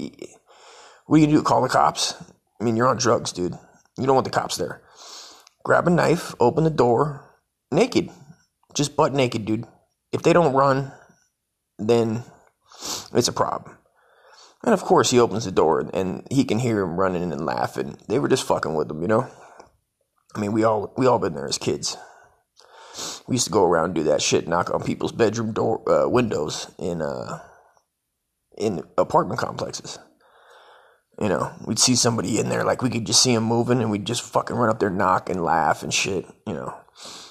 what 1.06 1.16
are 1.16 1.20
you 1.20 1.26
do 1.28 1.42
call 1.42 1.62
the 1.62 1.68
cops? 1.68 2.14
I 2.60 2.64
mean 2.64 2.76
you're 2.76 2.88
on 2.88 2.98
drugs 2.98 3.32
dude. 3.32 3.54
You 3.96 4.06
don't 4.06 4.14
want 4.14 4.24
the 4.24 4.30
cops 4.30 4.56
there. 4.56 4.82
Grab 5.64 5.86
a 5.86 5.90
knife, 5.90 6.34
open 6.40 6.64
the 6.64 6.70
door, 6.70 7.24
naked. 7.70 8.10
Just 8.74 8.96
butt 8.96 9.12
naked, 9.12 9.44
dude. 9.44 9.66
If 10.12 10.22
they 10.22 10.32
don't 10.32 10.54
run, 10.54 10.92
then 11.78 12.22
it's 13.12 13.28
a 13.28 13.32
problem. 13.32 13.76
And 14.64 14.74
of 14.74 14.82
course, 14.82 15.10
he 15.10 15.20
opens 15.20 15.44
the 15.44 15.52
door 15.52 15.88
and 15.92 16.26
he 16.30 16.44
can 16.44 16.58
hear 16.58 16.80
him 16.80 16.98
running 16.98 17.32
and 17.32 17.46
laughing. 17.46 17.96
They 18.08 18.18
were 18.18 18.28
just 18.28 18.46
fucking 18.46 18.74
with 18.74 18.90
him, 18.90 19.02
you 19.02 19.08
know. 19.08 19.28
I 20.34 20.40
mean, 20.40 20.52
we 20.52 20.64
all 20.64 20.92
we 20.96 21.06
all 21.06 21.18
been 21.18 21.34
there 21.34 21.48
as 21.48 21.58
kids. 21.58 21.96
We 23.26 23.36
used 23.36 23.46
to 23.46 23.52
go 23.52 23.64
around 23.64 23.86
and 23.86 23.94
do 23.94 24.02
that 24.04 24.22
shit, 24.22 24.48
knock 24.48 24.70
on 24.74 24.82
people's 24.82 25.12
bedroom 25.12 25.52
door 25.52 25.88
uh, 25.88 26.08
windows 26.08 26.70
in 26.78 27.00
uh, 27.00 27.40
in 28.56 28.82
apartment 28.96 29.40
complexes. 29.40 29.98
You 31.20 31.28
know, 31.28 31.52
we'd 31.66 31.78
see 31.78 31.96
somebody 31.96 32.38
in 32.38 32.48
there, 32.48 32.64
like 32.64 32.82
we 32.82 32.90
could 32.90 33.06
just 33.06 33.22
see 33.22 33.34
him 33.34 33.42
moving, 33.42 33.80
and 33.80 33.90
we'd 33.90 34.04
just 34.04 34.22
fucking 34.22 34.56
run 34.56 34.68
up 34.68 34.78
there, 34.78 34.90
knock, 34.90 35.30
and 35.30 35.42
laugh 35.42 35.82
and 35.82 35.94
shit. 35.94 36.26
You 36.46 36.54
know, 36.54 36.76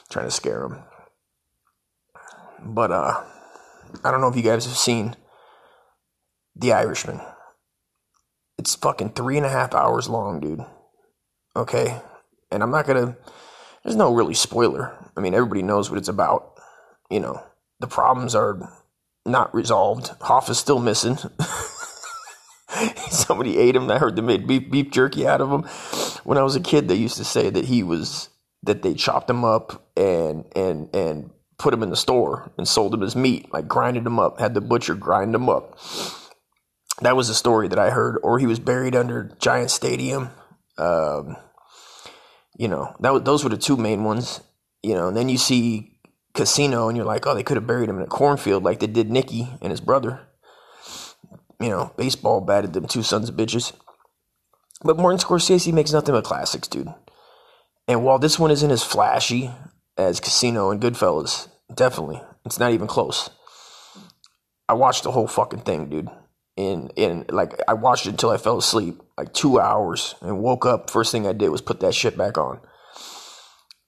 trying 0.09 0.27
to 0.27 0.31
scare 0.31 0.63
him. 0.63 0.83
But 2.63 2.91
uh, 2.91 3.23
I 4.03 4.11
don't 4.11 4.21
know 4.21 4.27
if 4.27 4.35
you 4.35 4.41
guys 4.41 4.65
have 4.65 4.77
seen 4.77 5.15
The 6.59 6.73
Irishman. 6.73 7.21
It's 8.57 8.73
fucking 8.75 9.11
three 9.11 9.37
and 9.37 9.45
a 9.45 9.49
half 9.49 9.75
hours 9.75 10.09
long, 10.09 10.39
dude. 10.39 10.65
Okay, 11.55 12.01
and 12.51 12.63
I'm 12.63 12.71
not 12.71 12.87
gonna. 12.87 13.15
There's 13.83 13.95
no 13.95 14.13
really 14.13 14.33
spoiler. 14.33 14.95
I 15.15 15.21
mean, 15.21 15.35
everybody 15.35 15.61
knows 15.61 15.89
what 15.89 15.99
it's 15.99 16.07
about. 16.07 16.59
You 17.11 17.19
know, 17.19 17.43
the 17.79 17.87
problems 17.87 18.33
are 18.33 18.59
not 19.25 19.53
resolved. 19.53 20.11
Hoff 20.21 20.49
is 20.49 20.57
still 20.57 20.79
missing. 20.79 21.17
Somebody 23.09 23.57
ate 23.57 23.75
him. 23.75 23.89
I 23.89 23.99
heard 23.99 24.15
they 24.15 24.21
made 24.21 24.47
beef, 24.47 24.69
beef 24.69 24.89
jerky 24.89 25.27
out 25.27 25.41
of 25.41 25.51
him. 25.51 25.63
When 26.23 26.37
I 26.37 26.43
was 26.43 26.55
a 26.55 26.61
kid, 26.61 26.87
they 26.87 26.95
used 26.95 27.17
to 27.17 27.23
say 27.23 27.49
that 27.49 27.65
he 27.65 27.83
was 27.83 28.29
that 28.63 28.81
they 28.81 28.95
chopped 28.95 29.29
him 29.29 29.45
up 29.45 29.89
and 29.95 30.45
and 30.55 30.93
and 30.93 31.29
put 31.57 31.73
him 31.73 31.83
in 31.83 31.89
the 31.89 31.95
store 31.95 32.51
and 32.57 32.67
sold 32.67 32.93
him 32.93 33.03
as 33.03 33.15
meat, 33.15 33.51
like 33.53 33.67
grinded 33.67 34.05
him 34.05 34.19
up, 34.19 34.39
had 34.39 34.53
the 34.53 34.61
butcher 34.61 34.95
grind 34.95 35.33
him 35.33 35.49
up. 35.49 35.77
That 37.01 37.15
was 37.15 37.27
the 37.27 37.33
story 37.33 37.67
that 37.67 37.79
I 37.79 37.91
heard. 37.91 38.17
Or 38.23 38.39
he 38.39 38.47
was 38.47 38.59
buried 38.59 38.95
under 38.95 39.35
Giant 39.39 39.71
Stadium. 39.71 40.29
Um, 40.77 41.37
you 42.57 42.67
know, 42.67 42.95
that 42.99 43.25
those 43.25 43.43
were 43.43 43.49
the 43.49 43.57
two 43.57 43.77
main 43.77 44.03
ones. 44.03 44.41
You 44.83 44.95
know, 44.95 45.07
and 45.07 45.17
then 45.17 45.29
you 45.29 45.37
see 45.37 45.99
Casino, 46.33 46.87
and 46.87 46.95
you're 46.95 47.05
like, 47.05 47.25
oh, 47.27 47.33
they 47.33 47.43
could 47.43 47.57
have 47.57 47.67
buried 47.67 47.89
him 47.89 47.97
in 47.97 48.03
a 48.03 48.07
cornfield 48.07 48.63
like 48.63 48.79
they 48.79 48.87
did 48.87 49.09
Nicky 49.09 49.47
and 49.61 49.71
his 49.71 49.81
brother 49.81 50.27
you 51.59 51.69
know, 51.69 51.93
baseball 51.97 52.41
batted 52.41 52.73
them 52.73 52.87
two 52.87 53.03
sons 53.03 53.29
of 53.29 53.35
bitches. 53.35 53.73
But 54.83 54.97
Martin 54.97 55.19
Scorsese 55.19 55.73
makes 55.73 55.91
nothing 55.91 56.13
but 56.13 56.23
classics, 56.23 56.67
dude. 56.67 56.93
And 57.87 58.03
while 58.03 58.19
this 58.19 58.37
one 58.37 58.51
isn't 58.51 58.71
as 58.71 58.83
flashy 58.83 59.51
as 59.97 60.19
Casino 60.19 60.69
and 60.69 60.81
Goodfellas, 60.81 61.47
definitely, 61.73 62.21
it's 62.45 62.59
not 62.59 62.73
even 62.73 62.87
close. 62.87 63.29
I 64.69 64.73
watched 64.73 65.03
the 65.03 65.11
whole 65.11 65.27
fucking 65.27 65.61
thing, 65.61 65.89
dude. 65.89 66.09
And, 66.57 66.91
and 66.97 67.31
like, 67.31 67.53
I 67.67 67.73
watched 67.73 68.07
it 68.07 68.09
until 68.09 68.31
I 68.31 68.37
fell 68.37 68.57
asleep, 68.57 68.99
like 69.17 69.33
two 69.33 69.59
hours, 69.59 70.15
and 70.21 70.39
woke 70.39 70.65
up. 70.65 70.89
First 70.89 71.11
thing 71.11 71.27
I 71.27 71.33
did 71.33 71.49
was 71.49 71.61
put 71.61 71.79
that 71.81 71.93
shit 71.93 72.17
back 72.17 72.37
on. 72.37 72.59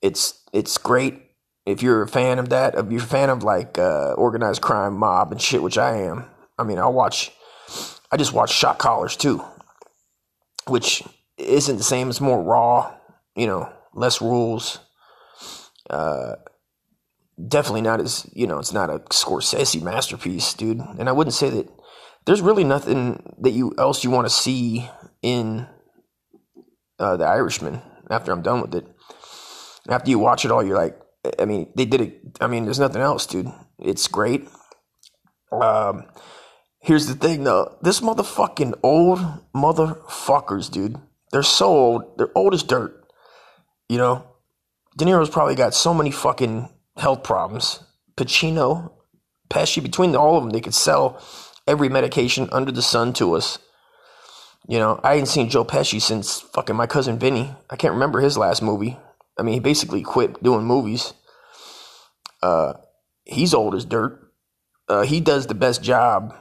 It's, 0.02 0.44
it's 0.54 0.78
great. 0.78 1.24
If 1.66 1.82
you're 1.82 2.04
a 2.04 2.08
fan 2.08 2.40
of 2.40 2.50
that, 2.50 2.76
if 2.76 2.92
you're 2.92 3.02
a 3.02 3.06
fan 3.06 3.30
of 3.30 3.44
like 3.44 3.78
uh, 3.78 4.14
organized 4.14 4.62
crime, 4.62 4.96
mob, 4.96 5.32
and 5.32 5.42
shit, 5.42 5.64
which 5.64 5.78
I 5.78 5.98
am, 5.98 6.26
I 6.58 6.64
mean, 6.64 6.78
I'll 6.78 6.94
watch 6.94 7.32
I 8.12 8.18
just 8.18 8.34
watch 8.34 8.52
Shot 8.52 8.80
Callers 8.80 9.16
too, 9.16 9.44
which 10.68 11.04
isn't 11.38 11.78
the 11.78 11.84
same. 11.84 12.10
It's 12.10 12.22
more 12.22 12.42
raw, 12.42 12.96
you 13.36 13.48
know, 13.48 13.72
less 13.94 14.22
rules. 14.22 14.80
Uh, 15.90 16.36
definitely 17.48 17.82
not 17.82 18.02
as 18.02 18.28
you 18.34 18.48
know. 18.48 18.60
It's 18.60 18.74
not 18.74 18.90
a 18.90 19.00
Scorsese 19.00 19.82
masterpiece, 19.82 20.54
dude. 20.54 20.80
And 20.98 21.08
I 21.08 21.12
wouldn't 21.12 21.36
say 21.36 21.50
that 21.50 21.70
there's 22.26 22.42
really 22.42 22.64
nothing 22.64 23.36
that 23.40 23.52
you 23.52 23.74
else 23.78 24.04
you 24.04 24.12
want 24.12 24.26
to 24.26 24.34
see 24.34 24.90
in 25.22 25.68
uh, 27.00 27.18
The 27.18 27.26
Irishman. 27.26 27.82
After 28.10 28.32
I'm 28.32 28.42
done 28.42 28.62
with 28.62 28.74
it, 28.74 28.88
after 29.88 30.10
you 30.10 30.18
watch 30.18 30.44
it 30.44 30.52
all, 30.52 30.64
you're 30.64 30.76
like, 30.76 31.00
I 31.38 31.46
mean, 31.46 31.72
they 31.76 31.86
did 31.86 32.02
it. 32.02 32.38
I 32.42 32.48
mean, 32.48 32.66
there's 32.66 32.80
nothing 32.80 33.04
else, 33.04 33.28
dude. 33.28 33.52
It's 33.78 34.08
great. 34.08 34.48
Um, 35.52 36.06
Here's 36.82 37.08
the 37.08 37.16
thing 37.16 37.44
though. 37.44 37.78
This 37.82 38.00
motherfucking 38.00 38.80
old 38.84 39.20
motherfuckers, 39.54 40.72
dude. 40.72 40.98
They're 41.32 41.44
so 41.44 41.68
old. 41.68 42.18
They're 42.18 42.36
old 42.36 42.54
as 42.54 42.64
dirt. 42.64 43.06
You 43.90 43.98
know? 43.98 44.26
De 44.98 45.06
Niro's 45.06 45.30
probably 45.30 45.56
got 45.56 45.74
so 45.74 45.94
many 45.94 46.10
fucking 46.12 46.70
health 46.98 47.24
problems. 47.24 47.84
Pacino, 48.16 48.92
Pesci, 49.50 49.84
between 49.84 50.16
all 50.16 50.38
of 50.38 50.44
them, 50.44 50.52
they 50.52 50.62
could 50.62 50.74
sell 50.74 51.22
every 51.70 51.88
medication 51.88 52.50
under 52.52 52.72
the 52.72 52.82
sun 52.82 53.14
to 53.14 53.36
us. 53.36 53.60
You 54.68 54.80
know, 54.80 55.00
I 55.04 55.14
ain't 55.14 55.28
seen 55.28 55.50
Joe 55.50 55.64
Pesci 55.64 56.02
since 56.02 56.42
fucking 56.42 56.76
my 56.76 56.88
cousin 56.88 57.20
Vinny. 57.20 57.56
I 57.70 57.76
can't 57.76 57.94
remember 57.94 58.20
his 58.20 58.38
last 58.38 58.62
movie. 58.62 58.98
I 59.38 59.44
mean, 59.44 59.54
he 59.54 59.60
basically 59.60 60.02
quit 60.02 60.42
doing 60.44 60.66
movies. 60.66 61.14
Uh, 62.42 62.74
he's 63.24 63.54
old 63.54 63.76
as 63.76 63.86
dirt. 63.86 64.20
Uh, 64.88 65.04
he 65.04 65.22
does 65.22 65.46
the 65.46 65.54
best 65.54 65.84
job 65.84 66.34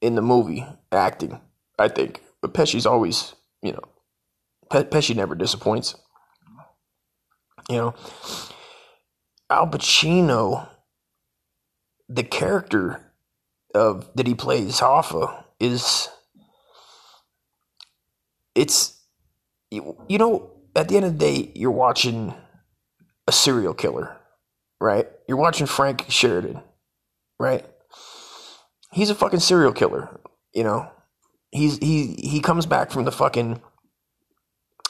in 0.00 0.14
the 0.14 0.22
movie 0.22 0.64
acting, 0.92 1.40
I 1.78 1.88
think. 1.88 2.22
But 2.40 2.54
Pesci's 2.54 2.86
always, 2.86 3.34
you 3.62 3.72
know, 3.72 3.82
Pe- 4.70 4.84
Pesci 4.84 5.16
never 5.16 5.34
disappoints. 5.34 5.96
You 7.68 7.76
know, 7.76 7.94
Al 9.50 9.66
Pacino, 9.66 10.68
the 12.08 12.22
character 12.22 13.05
of 13.76 14.10
that 14.14 14.26
he 14.26 14.34
plays 14.34 14.80
Hoffa 14.80 15.44
is 15.60 16.08
it's 18.54 19.00
you, 19.70 19.96
you 20.08 20.18
know 20.18 20.50
at 20.74 20.88
the 20.88 20.96
end 20.96 21.04
of 21.04 21.12
the 21.12 21.18
day 21.18 21.52
you're 21.54 21.70
watching 21.70 22.34
a 23.28 23.32
serial 23.32 23.74
killer, 23.74 24.16
right? 24.80 25.08
You're 25.28 25.38
watching 25.38 25.66
Frank 25.66 26.06
Sheeran, 26.06 26.62
right? 27.38 27.64
he's 28.96 29.10
a 29.10 29.14
fucking 29.14 29.40
serial 29.40 29.72
killer. 29.72 30.20
You 30.52 30.64
know, 30.64 30.90
he's 31.52 31.78
he 31.78 32.14
he 32.14 32.40
comes 32.40 32.66
back 32.66 32.90
from 32.90 33.04
the 33.04 33.12
fucking. 33.12 33.60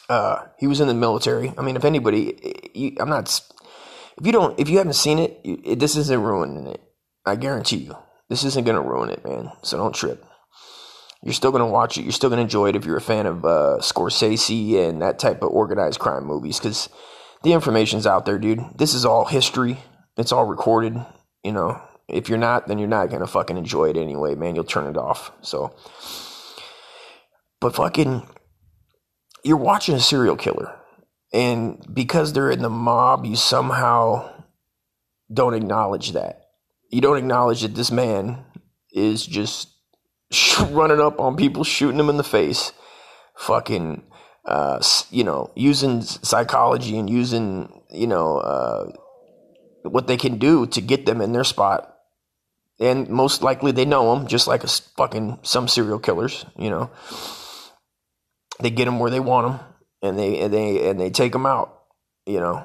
Uh, 0.08 0.44
he 0.58 0.68
was 0.68 0.80
in 0.80 0.86
the 0.86 0.94
military. 0.94 1.52
I 1.58 1.62
mean, 1.62 1.74
if 1.74 1.84
anybody, 1.84 2.70
you, 2.74 2.96
I'm 3.00 3.08
not. 3.08 3.40
If 4.18 4.24
you 4.24 4.32
don't, 4.32 4.58
if 4.58 4.70
you 4.70 4.78
haven't 4.78 4.94
seen 4.94 5.18
it, 5.18 5.40
you, 5.44 5.60
it, 5.64 5.78
this 5.80 5.96
isn't 5.96 6.22
ruining 6.22 6.68
it. 6.68 6.80
I 7.26 7.34
guarantee 7.34 7.78
you, 7.78 7.96
this 8.28 8.44
isn't 8.44 8.64
gonna 8.64 8.80
ruin 8.80 9.10
it, 9.10 9.24
man. 9.24 9.52
So 9.62 9.76
don't 9.76 9.94
trip. 9.94 10.24
You're 11.22 11.32
still 11.32 11.52
gonna 11.52 11.66
watch 11.66 11.96
it. 11.98 12.02
You're 12.02 12.12
still 12.12 12.30
gonna 12.30 12.42
enjoy 12.42 12.68
it 12.68 12.76
if 12.76 12.84
you're 12.84 12.96
a 12.96 13.00
fan 13.00 13.26
of 13.26 13.44
uh, 13.44 13.78
Scorsese 13.80 14.88
and 14.88 15.02
that 15.02 15.18
type 15.18 15.42
of 15.42 15.50
organized 15.50 15.98
crime 15.98 16.24
movies, 16.24 16.58
because 16.58 16.88
the 17.42 17.52
information's 17.52 18.06
out 18.06 18.26
there, 18.26 18.38
dude. 18.38 18.60
This 18.76 18.94
is 18.94 19.04
all 19.04 19.24
history. 19.24 19.78
It's 20.16 20.32
all 20.32 20.44
recorded. 20.44 21.04
You 21.42 21.52
know, 21.52 21.80
if 22.08 22.28
you're 22.28 22.38
not, 22.38 22.68
then 22.68 22.78
you're 22.78 22.88
not 22.88 23.10
gonna 23.10 23.26
fucking 23.26 23.56
enjoy 23.56 23.90
it 23.90 23.96
anyway, 23.96 24.34
man. 24.34 24.54
You'll 24.54 24.64
turn 24.64 24.88
it 24.88 24.96
off. 24.96 25.32
So, 25.42 25.74
but 27.60 27.74
fucking, 27.74 28.26
you're 29.44 29.56
watching 29.56 29.94
a 29.94 30.00
serial 30.00 30.36
killer, 30.36 30.78
and 31.32 31.84
because 31.92 32.32
they're 32.32 32.50
in 32.50 32.62
the 32.62 32.70
mob, 32.70 33.24
you 33.24 33.36
somehow 33.36 34.30
don't 35.32 35.54
acknowledge 35.54 36.12
that. 36.12 36.45
You 36.90 37.00
don't 37.00 37.18
acknowledge 37.18 37.62
that 37.62 37.74
this 37.74 37.90
man 37.90 38.44
is 38.92 39.26
just 39.26 39.68
running 40.70 41.00
up 41.00 41.20
on 41.20 41.36
people, 41.36 41.64
shooting 41.64 41.98
them 41.98 42.08
in 42.08 42.16
the 42.16 42.24
face, 42.24 42.72
fucking, 43.36 44.02
uh, 44.44 44.82
you 45.10 45.24
know, 45.24 45.52
using 45.54 46.02
psychology 46.02 46.98
and 46.98 47.10
using, 47.10 47.82
you 47.90 48.06
know, 48.06 48.38
uh, 48.38 48.92
what 49.82 50.06
they 50.06 50.16
can 50.16 50.38
do 50.38 50.66
to 50.66 50.80
get 50.80 51.06
them 51.06 51.20
in 51.20 51.32
their 51.32 51.44
spot. 51.44 51.92
And 52.78 53.08
most 53.08 53.42
likely 53.42 53.72
they 53.72 53.84
know 53.84 54.14
them, 54.14 54.26
just 54.26 54.46
like 54.46 54.62
a 54.62 54.68
fucking 54.68 55.38
some 55.42 55.66
serial 55.66 55.98
killers, 55.98 56.44
you 56.58 56.68
know. 56.68 56.90
They 58.60 58.70
get 58.70 58.84
them 58.84 58.98
where 58.98 59.10
they 59.10 59.20
want 59.20 59.46
them, 59.46 59.66
and 60.02 60.18
they 60.18 60.40
and 60.40 60.52
they 60.52 60.88
and 60.88 61.00
they 61.00 61.10
take 61.10 61.32
them 61.32 61.46
out, 61.46 61.84
you 62.26 62.38
know. 62.40 62.64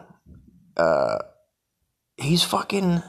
Uh, 0.75 1.19
he's 2.17 2.43
fucking. 2.43 3.03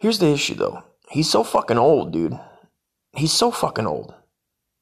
Here's 0.00 0.18
the 0.18 0.32
issue, 0.32 0.54
though. 0.54 0.82
He's 1.10 1.30
so 1.30 1.44
fucking 1.44 1.78
old, 1.78 2.12
dude. 2.12 2.38
He's 3.12 3.32
so 3.32 3.50
fucking 3.50 3.86
old, 3.86 4.14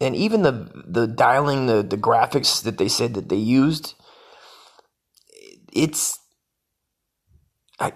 and 0.01 0.15
even 0.15 0.43
the 0.43 0.71
the 0.87 1.07
de-aging, 1.07 1.67
the 1.67 1.83
the 1.83 1.97
graphics 1.97 2.63
that 2.63 2.79
they 2.79 2.89
said 2.89 3.15
that 3.15 3.29
they 3.29 3.37
used, 3.37 3.95
it's. 5.73 6.19
I, 7.81 7.93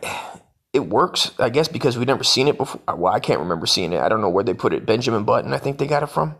it 0.72 0.88
works, 0.88 1.32
I 1.38 1.50
guess, 1.50 1.68
because 1.68 1.98
we've 1.98 2.06
never 2.06 2.24
seen 2.24 2.48
it 2.48 2.56
before. 2.56 2.80
Uh, 2.88 2.94
well, 2.96 3.12
I 3.12 3.20
can't 3.20 3.40
remember 3.40 3.66
seeing 3.66 3.92
it. 3.92 4.00
I 4.00 4.08
don't 4.08 4.22
know 4.22 4.30
where 4.30 4.44
they 4.44 4.54
put 4.54 4.72
it. 4.72 4.86
Benjamin 4.86 5.24
Button, 5.24 5.52
I 5.52 5.58
think 5.58 5.78
they 5.78 5.86
got 5.86 6.02
it 6.02 6.06
from. 6.06 6.36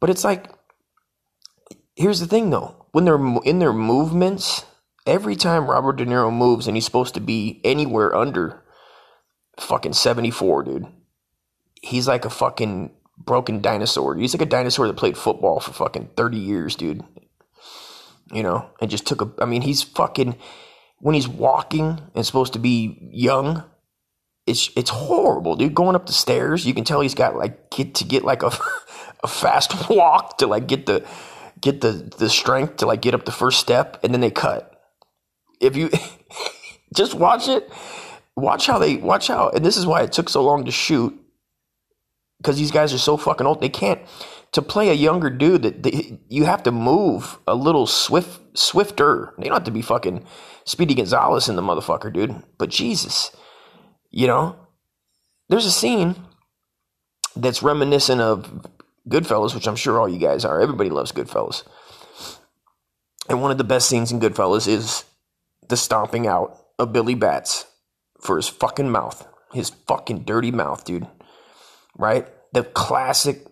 But 0.00 0.10
it's 0.10 0.24
like, 0.24 0.50
here's 1.96 2.20
the 2.20 2.26
thing 2.26 2.50
though. 2.50 2.86
When 2.92 3.04
they're 3.04 3.20
in 3.44 3.58
their 3.58 3.72
movements, 3.72 4.64
every 5.06 5.36
time 5.36 5.70
Robert 5.70 5.96
De 5.96 6.04
Niro 6.04 6.32
moves 6.32 6.66
and 6.66 6.76
he's 6.76 6.84
supposed 6.84 7.14
to 7.14 7.20
be 7.20 7.60
anywhere 7.64 8.14
under 8.14 8.59
fucking 9.60 9.92
74, 9.92 10.64
dude, 10.64 10.86
he's 11.82 12.08
like 12.08 12.24
a 12.24 12.30
fucking 12.30 12.92
broken 13.18 13.60
dinosaur. 13.60 14.16
He's 14.16 14.34
like 14.34 14.42
a 14.42 14.46
dinosaur 14.46 14.86
that 14.86 14.96
played 14.96 15.16
football 15.16 15.60
for 15.60 15.72
fucking 15.72 16.10
30 16.16 16.38
years, 16.38 16.76
dude. 16.76 17.02
You 18.32 18.42
know, 18.42 18.70
and 18.80 18.90
just 18.90 19.06
took 19.06 19.22
a, 19.22 19.42
I 19.42 19.44
mean, 19.44 19.62
he's 19.62 19.82
fucking, 19.82 20.36
when 20.98 21.14
he's 21.14 21.28
walking 21.28 22.00
and 22.14 22.24
supposed 22.24 22.52
to 22.52 22.58
be 22.58 23.10
young, 23.12 23.64
it's 24.46 24.70
it's 24.76 24.90
horrible, 24.90 25.56
dude. 25.56 25.74
Going 25.74 25.94
up 25.94 26.06
the 26.06 26.12
stairs, 26.12 26.66
you 26.66 26.74
can 26.74 26.84
tell 26.84 27.00
he's 27.00 27.14
got 27.14 27.36
like 27.36 27.70
get 27.70 27.94
to 27.96 28.04
get 28.04 28.24
like 28.24 28.42
a 28.42 28.50
a 29.22 29.28
fast 29.28 29.88
walk 29.90 30.38
to 30.38 30.46
like 30.46 30.66
get 30.66 30.86
the 30.86 31.06
get 31.60 31.80
the 31.80 32.10
the 32.18 32.28
strength 32.28 32.78
to 32.78 32.86
like 32.86 33.02
get 33.02 33.14
up 33.14 33.24
the 33.24 33.32
first 33.32 33.60
step, 33.60 34.00
and 34.02 34.12
then 34.12 34.20
they 34.20 34.30
cut. 34.30 34.66
If 35.60 35.76
you 35.76 35.90
just 36.94 37.14
watch 37.14 37.48
it, 37.48 37.70
watch 38.40 38.66
how 38.66 38.78
they 38.78 38.96
watch 38.96 39.28
how, 39.28 39.50
and 39.50 39.64
this 39.64 39.76
is 39.76 39.86
why 39.86 40.02
it 40.02 40.12
took 40.12 40.28
so 40.28 40.42
long 40.42 40.64
to 40.64 40.70
shoot 40.70 41.18
because 42.38 42.56
these 42.56 42.70
guys 42.70 42.92
are 42.94 42.98
so 42.98 43.16
fucking 43.16 43.46
old. 43.46 43.60
They 43.60 43.68
can't 43.68 44.00
to 44.52 44.62
play 44.62 44.88
a 44.88 44.94
younger 44.94 45.30
dude 45.30 45.62
that 45.62 45.82
they, 45.82 46.18
you 46.28 46.44
have 46.44 46.62
to 46.64 46.72
move 46.72 47.38
a 47.46 47.54
little 47.54 47.86
swift 47.86 48.58
swifter. 48.58 49.34
They 49.38 49.44
don't 49.44 49.54
have 49.54 49.64
to 49.64 49.70
be 49.70 49.82
fucking 49.82 50.24
Speedy 50.64 50.94
Gonzalez 50.94 51.48
in 51.48 51.56
the 51.56 51.62
motherfucker, 51.62 52.12
dude. 52.12 52.42
But 52.58 52.70
Jesus, 52.70 53.30
you 54.10 54.26
know, 54.26 54.56
there's 55.48 55.66
a 55.66 55.70
scene 55.70 56.16
that's 57.36 57.62
reminiscent 57.62 58.20
of 58.20 58.66
Goodfellas, 59.08 59.54
which 59.54 59.68
I'm 59.68 59.76
sure 59.76 60.00
all 60.00 60.08
you 60.08 60.18
guys 60.18 60.44
are. 60.44 60.60
Everybody 60.60 60.90
loves 60.90 61.12
Goodfellas. 61.12 61.64
And 63.28 63.40
one 63.40 63.50
of 63.50 63.58
the 63.58 63.64
best 63.64 63.88
scenes 63.88 64.10
in 64.10 64.20
Goodfellas 64.20 64.66
is 64.66 65.04
the 65.68 65.76
stomping 65.76 66.26
out 66.26 66.58
of 66.78 66.92
Billy 66.92 67.14
Batts 67.14 67.66
for 68.20 68.36
his 68.36 68.48
fucking 68.48 68.90
mouth. 68.90 69.26
His 69.52 69.70
fucking 69.70 70.24
dirty 70.24 70.50
mouth, 70.50 70.84
dude. 70.84 71.06
Right? 71.96 72.28
The 72.52 72.64
classic 72.64 73.46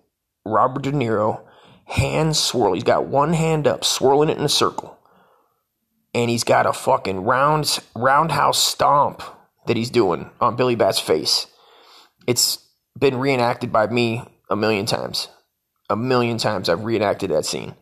Robert 0.45 0.83
De 0.83 0.93
Niro 0.93 1.43
hand 1.87 2.37
swirl. 2.37 2.75
He's 2.75 2.85
got 2.85 3.07
one 3.07 3.33
hand 3.33 3.67
up, 3.67 3.85
swirling 3.85 4.29
it 4.29 4.39
in 4.39 4.45
a 4.45 4.49
circle. 4.49 4.99
And 6.15 6.31
he's 6.31 6.45
got 6.45 6.67
a 6.67 6.73
fucking 6.73 7.21
round 7.21 7.79
roundhouse 7.95 8.63
stomp 8.63 9.23
that 9.67 9.77
he's 9.77 9.91
doing 9.91 10.31
on 10.41 10.57
Billy 10.57 10.75
Batts' 10.75 10.99
face. 10.99 11.47
It's 12.27 12.59
been 12.99 13.17
reenacted 13.17 13.73
by 13.73 13.87
me 13.87 14.23
a 14.51 14.57
million 14.57 14.87
times. 14.87 15.29
A 15.91 15.97
million 15.97 16.39
times 16.39 16.69
I've 16.69 16.85
reenacted 16.85 17.31
that 17.31 17.47
scene. 17.47 17.75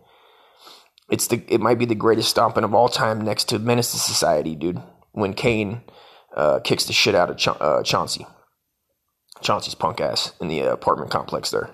It's 1.08 1.28
the 1.28 1.42
it 1.48 1.60
might 1.60 1.78
be 1.78 1.84
the 1.84 1.94
greatest 1.94 2.30
stomping 2.30 2.64
of 2.64 2.74
all 2.74 2.88
time 2.88 3.20
next 3.20 3.48
to 3.50 3.58
Menace 3.58 3.92
to 3.92 3.98
Society, 3.98 4.54
dude. 4.54 4.82
When 5.12 5.34
Caine 5.34 5.82
uh, 6.36 6.60
kicks 6.60 6.84
the 6.84 6.92
shit 6.92 7.14
out 7.14 7.30
of 7.30 7.36
Cha- 7.36 7.52
uh, 7.52 7.82
Chauncey. 7.82 8.26
Chauncey's 9.42 9.74
punk 9.74 10.00
ass 10.00 10.32
in 10.40 10.48
the 10.48 10.60
apartment 10.60 11.10
complex 11.10 11.50
there. 11.50 11.70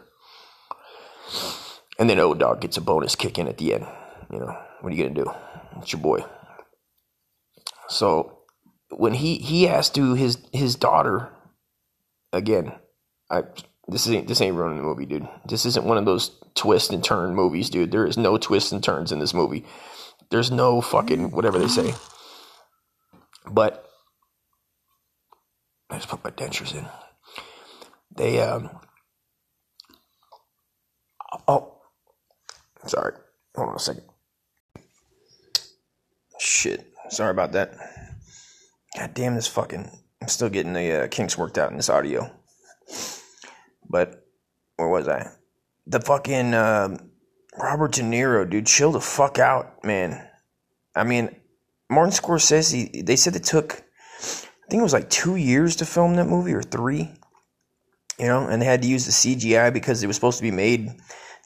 And 1.99 2.09
then 2.09 2.19
O-Dog 2.19 2.61
gets 2.61 2.77
a 2.77 2.81
bonus 2.81 3.15
kick 3.15 3.39
in 3.39 3.49
at 3.49 3.59
the 3.59 3.75
end. 3.75 3.87
You 4.33 4.41
know, 4.41 4.59
what 4.81 4.93
are 4.93 4.97
you 4.97 5.03
gonna 5.03 5.15
do? 5.15 5.31
It's 5.79 5.93
your 5.93 6.01
boy. 6.01 6.25
So 7.89 8.39
when 8.91 9.15
he 9.15 9.37
he 9.37 9.69
asked 9.69 9.95
to 9.97 10.15
his 10.15 10.39
his 10.53 10.75
daughter 10.75 11.29
again, 12.33 12.73
I 13.31 13.45
this 13.89 14.09
ain't 14.09 14.29
this 14.29 14.41
ain't 14.41 14.57
ruining 14.57 14.79
the 14.79 14.85
movie, 14.85 15.07
dude. 15.07 15.29
This 15.47 15.67
isn't 15.67 15.87
one 15.87 15.99
of 15.99 16.05
those 16.05 16.31
twist 16.55 16.93
and 16.93 17.05
turn 17.05 17.35
movies, 17.35 17.71
dude. 17.71 17.91
There 17.93 18.07
is 18.07 18.17
no 18.17 18.39
twists 18.39 18.73
and 18.73 18.83
turns 18.83 19.13
in 19.13 19.19
this 19.19 19.35
movie. 19.35 19.65
There's 20.31 20.51
no 20.51 20.81
fucking 20.81 21.31
whatever 21.31 21.59
they 21.59 21.69
say. 21.69 21.95
But 23.51 23.87
I 25.93 25.97
just 25.97 26.09
put 26.09 26.25
my 26.25 26.31
dentures 26.31 26.75
in. 26.75 26.87
They 28.17 28.41
um 28.41 28.71
oh 31.47 31.79
sorry. 32.87 33.15
Hold 33.55 33.69
on 33.71 33.77
a 33.77 33.79
second. 33.79 34.05
Shit. 36.39 36.93
Sorry 37.11 37.31
about 37.31 37.53
that. 37.53 37.75
God 38.97 39.15
damn 39.15 39.35
this 39.35 39.47
fucking 39.47 39.91
I'm 40.21 40.29
still 40.29 40.49
getting 40.49 40.73
the 40.73 41.05
uh, 41.05 41.09
kinks 41.09 41.37
worked 41.37 41.59
out 41.59 41.71
in 41.71 41.77
this 41.77 41.91
audio. 41.91 42.31
But 43.89 44.27
where 44.77 44.89
was 44.89 45.09
I? 45.09 45.31
The 45.87 46.01
fucking 46.01 46.55
um 46.55 47.11
Robert 47.59 47.93
De 47.93 48.03
Niro, 48.03 48.49
dude, 48.49 48.67
chill 48.67 48.93
the 48.93 49.01
fuck 49.01 49.39
out, 49.39 49.85
man. 49.85 50.27
I 50.95 51.05
mean, 51.05 51.37
Martin 51.91 52.13
Scorsese, 52.13 53.05
they 53.05 53.17
said 53.17 53.37
it 53.37 53.45
took, 53.45 53.83
think 54.73 54.81
it 54.81 54.85
was 54.85 54.95
like 54.95 55.11
two 55.11 55.37
years 55.37 55.77
to 55.77 55.85
film 55.85 56.15
that 56.15 56.25
movie 56.25 56.55
or 56.55 56.63
three, 56.63 57.11
you 58.19 58.27
know, 58.27 58.47
and 58.47 58.61
they 58.63 58.65
had 58.65 58.81
to 58.81 58.89
use 58.89 59.05
the 59.05 59.13
CGI 59.13 59.71
because 59.71 60.03
it 60.03 60.07
was 60.07 60.17
supposed 60.17 60.39
to 60.39 60.43
be 60.43 60.51
made 60.51 60.89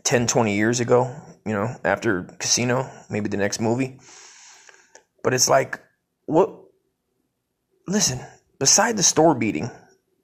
10, 0.04 0.28
20 0.28 0.54
years 0.54 0.78
ago, 0.78 1.12
you 1.44 1.52
know, 1.52 1.74
after 1.84 2.22
Casino, 2.38 2.88
maybe 3.10 3.28
the 3.28 3.36
next 3.36 3.60
movie. 3.60 3.98
But 5.24 5.34
it's 5.34 5.48
like, 5.48 5.80
what? 6.26 6.56
Listen, 7.88 8.20
beside 8.60 8.96
the 8.96 9.02
store 9.02 9.34
beating, 9.34 9.72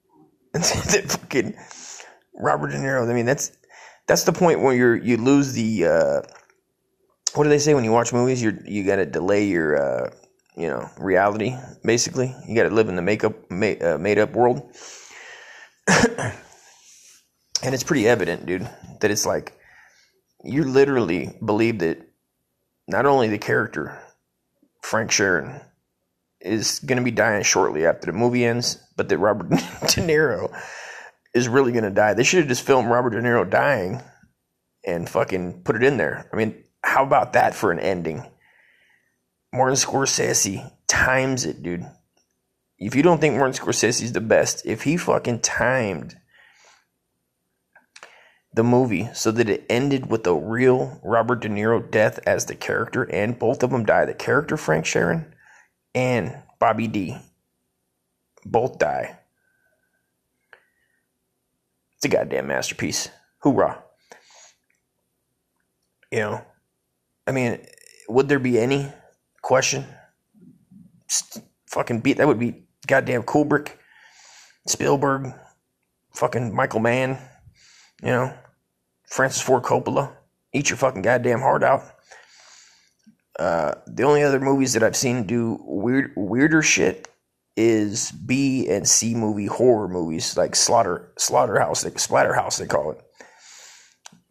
that 0.53 1.03
fucking 1.09 1.55
Robert 2.33 2.69
De 2.69 2.77
Niro, 2.77 3.05
I 3.05 3.13
mean, 3.13 3.25
that's 3.25 3.51
that's 4.07 4.23
the 4.23 4.31
point 4.31 4.61
where 4.61 4.73
you're 4.73 4.95
you 4.95 5.17
lose 5.17 5.51
the 5.51 5.87
uh, 5.87 6.21
what 7.35 7.43
do 7.43 7.49
they 7.49 7.59
say 7.59 7.73
when 7.73 7.83
you 7.83 7.91
watch 7.91 8.13
movies? 8.13 8.41
You're 8.41 8.57
you 8.63 8.85
got 8.85 8.95
to 8.95 9.05
delay 9.05 9.43
your 9.43 9.75
uh, 9.75 10.09
you 10.55 10.67
know 10.67 10.89
reality. 10.97 11.55
Basically, 11.83 12.35
you 12.47 12.55
got 12.55 12.69
to 12.69 12.75
live 12.75 12.89
in 12.89 12.95
the 12.95 13.01
makeup 13.01 13.33
ma- 13.49 13.79
uh, 13.81 13.97
made 13.99 14.19
up 14.19 14.33
world, 14.33 14.61
and 15.87 16.33
it's 17.63 17.83
pretty 17.83 18.07
evident, 18.07 18.45
dude, 18.45 18.69
that 19.01 19.11
it's 19.11 19.25
like 19.25 19.57
you 20.43 20.63
literally 20.63 21.37
believe 21.43 21.79
that 21.79 21.99
not 22.87 23.05
only 23.05 23.29
the 23.29 23.37
character 23.37 23.99
Frank 24.81 25.11
Sheeran 25.11 25.63
is 26.41 26.79
going 26.79 26.97
to 26.97 27.03
be 27.03 27.11
dying 27.11 27.43
shortly 27.43 27.85
after 27.85 28.11
the 28.11 28.17
movie 28.17 28.45
ends, 28.45 28.77
but 28.97 29.07
that 29.09 29.17
Robert 29.17 29.49
De 29.49 29.57
Niro 30.01 30.53
is 31.33 31.47
really 31.47 31.71
going 31.71 31.85
to 31.85 31.89
die. 31.89 32.13
They 32.13 32.23
should 32.23 32.39
have 32.39 32.49
just 32.49 32.65
filmed 32.65 32.89
Robert 32.89 33.11
De 33.11 33.21
Niro 33.21 33.49
dying 33.49 34.01
and 34.85 35.09
fucking 35.09 35.63
put 35.63 35.77
it 35.77 35.83
in 35.83 35.97
there. 35.97 36.29
I 36.31 36.35
mean, 36.35 36.63
how 36.83 37.03
about 37.03 37.33
that 37.33 37.55
for 37.55 37.71
an 37.71 37.79
ending? 37.79 38.25
Martin 39.53 39.75
Scorsese 39.75 40.71
times 40.87 41.45
it, 41.45 41.61
dude. 41.61 41.85
If 42.79 42.95
you 42.95 43.03
don't 43.03 43.21
think 43.21 43.35
Martin 43.35 43.53
Scorsese 43.53 44.01
is 44.01 44.13
the 44.13 44.19
best, 44.19 44.65
if 44.65 44.81
he 44.81 44.97
fucking 44.97 45.41
timed 45.41 46.17
the 48.51 48.63
movie 48.63 49.09
so 49.13 49.31
that 49.31 49.49
it 49.49 49.65
ended 49.69 50.07
with 50.09 50.25
a 50.27 50.33
real 50.33 50.99
Robert 51.03 51.41
De 51.41 51.49
Niro 51.49 51.89
death 51.89 52.19
as 52.25 52.45
the 52.45 52.55
character, 52.55 53.03
and 53.03 53.37
both 53.39 53.63
of 53.63 53.69
them 53.69 53.85
die. 53.85 54.05
The 54.05 54.13
character 54.13 54.57
Frank 54.57 54.85
Sheeran 54.85 55.31
and 55.93 56.35
Bobby 56.59 56.87
D 56.87 57.17
both 58.45 58.79
die. 58.79 59.19
It's 61.95 62.05
a 62.05 62.09
goddamn 62.09 62.47
masterpiece. 62.47 63.09
Hoorah. 63.39 63.83
You 66.11 66.19
know, 66.19 66.41
I 67.25 67.31
mean, 67.31 67.59
would 68.07 68.29
there 68.29 68.39
be 68.39 68.59
any 68.59 68.91
question? 69.53 69.85
Fucking 71.67 71.99
beat 71.99 72.17
that 72.17 72.25
would 72.25 72.39
be 72.39 72.63
goddamn 72.87 73.21
Kubrick, 73.21 73.73
Spielberg, 74.65 75.31
fucking 76.15 76.55
Michael 76.55 76.79
Mann, 76.79 77.19
you 78.01 78.07
know, 78.07 78.33
Francis 79.07 79.43
Ford 79.43 79.61
Coppola. 79.61 80.11
eat 80.53 80.71
your 80.71 80.77
fucking 80.77 81.03
goddamn 81.03 81.39
heart 81.41 81.63
out. 81.63 81.83
Uh, 83.37 83.75
the 83.85 84.01
only 84.01 84.23
other 84.23 84.39
movies 84.39 84.73
that 84.73 84.81
I've 84.81 84.95
seen 84.95 85.27
do 85.27 85.59
weird 85.61 86.13
weirder 86.17 86.63
shit 86.63 87.07
is 87.55 88.09
B 88.09 88.67
and 88.67 88.89
C 88.89 89.13
movie 89.13 89.45
horror 89.45 89.87
movies 89.87 90.35
like 90.35 90.55
Slaughter 90.55 91.13
Slaughterhouse, 91.19 91.83
Splatterhouse 91.83 92.57
they 92.57 92.65
call 92.65 92.93
it. 92.93 93.03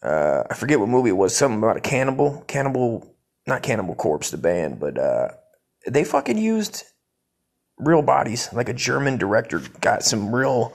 Uh, 0.03 0.43
I 0.51 0.55
forget 0.55 0.81
what 0.81 0.89
movie 0.89 1.11
it 1.11 1.17
was. 1.17 1.37
Something 1.37 1.59
about 1.59 1.77
a 1.77 1.81
cannibal, 1.81 2.43
cannibal, 2.49 3.12
not 3.47 3.63
Cannibal 3.63 3.95
Corpse, 3.95 4.31
the 4.31 4.37
band, 4.37 4.79
but 4.79 4.99
uh, 4.99 5.29
they 5.87 6.05
fucking 6.05 6.39
used 6.39 6.85
real 7.79 8.03
bodies. 8.03 8.49
Like 8.53 8.69
a 8.69 8.75
German 8.75 9.17
director 9.17 9.61
got 9.81 10.03
some 10.03 10.35
real 10.35 10.73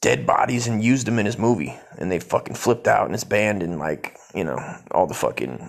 dead 0.00 0.26
bodies 0.26 0.66
and 0.66 0.82
used 0.82 1.06
them 1.06 1.18
in 1.18 1.26
his 1.26 1.38
movie, 1.38 1.78
and 1.98 2.10
they 2.10 2.20
fucking 2.20 2.54
flipped 2.54 2.88
out, 2.88 3.06
and 3.06 3.14
it's 3.14 3.24
banned 3.24 3.62
in 3.62 3.78
like 3.78 4.16
you 4.34 4.44
know 4.44 4.58
all 4.90 5.06
the 5.06 5.14
fucking 5.14 5.68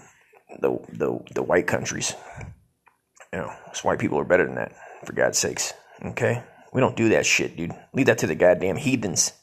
the 0.60 0.78
the 0.94 1.20
the 1.34 1.44
white 1.44 1.68
countries. 1.68 2.14
You 3.34 3.40
know, 3.40 3.54
white 3.84 4.00
people 4.00 4.20
are 4.20 4.26
better 4.26 4.46
than 4.46 4.56
that. 4.56 4.74
For 5.06 5.14
God's 5.14 5.40
sakes, 5.40 5.74
okay? 6.06 6.44
We 6.74 6.80
don't 6.80 6.96
do 6.96 7.10
that 7.10 7.26
shit, 7.26 7.58
dude. 7.58 7.72
Leave 7.94 8.06
that 8.06 8.20
to 8.20 8.28
the 8.28 8.36
goddamn 8.36 8.76
heathens. 8.76 9.34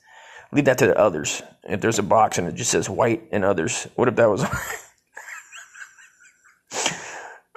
Leave 0.52 0.66
that 0.66 0.78
to 0.78 0.86
the 0.86 0.96
others. 0.96 1.42
If 1.64 1.80
there's 1.80 1.98
a 1.98 2.04
box 2.04 2.38
and 2.38 2.46
it 2.46 2.54
just 2.54 2.70
says 2.70 2.88
white 2.88 3.24
and 3.32 3.44
others, 3.44 3.88
what 3.96 4.08
if 4.08 4.16
that 4.16 4.30
was? 4.30 4.44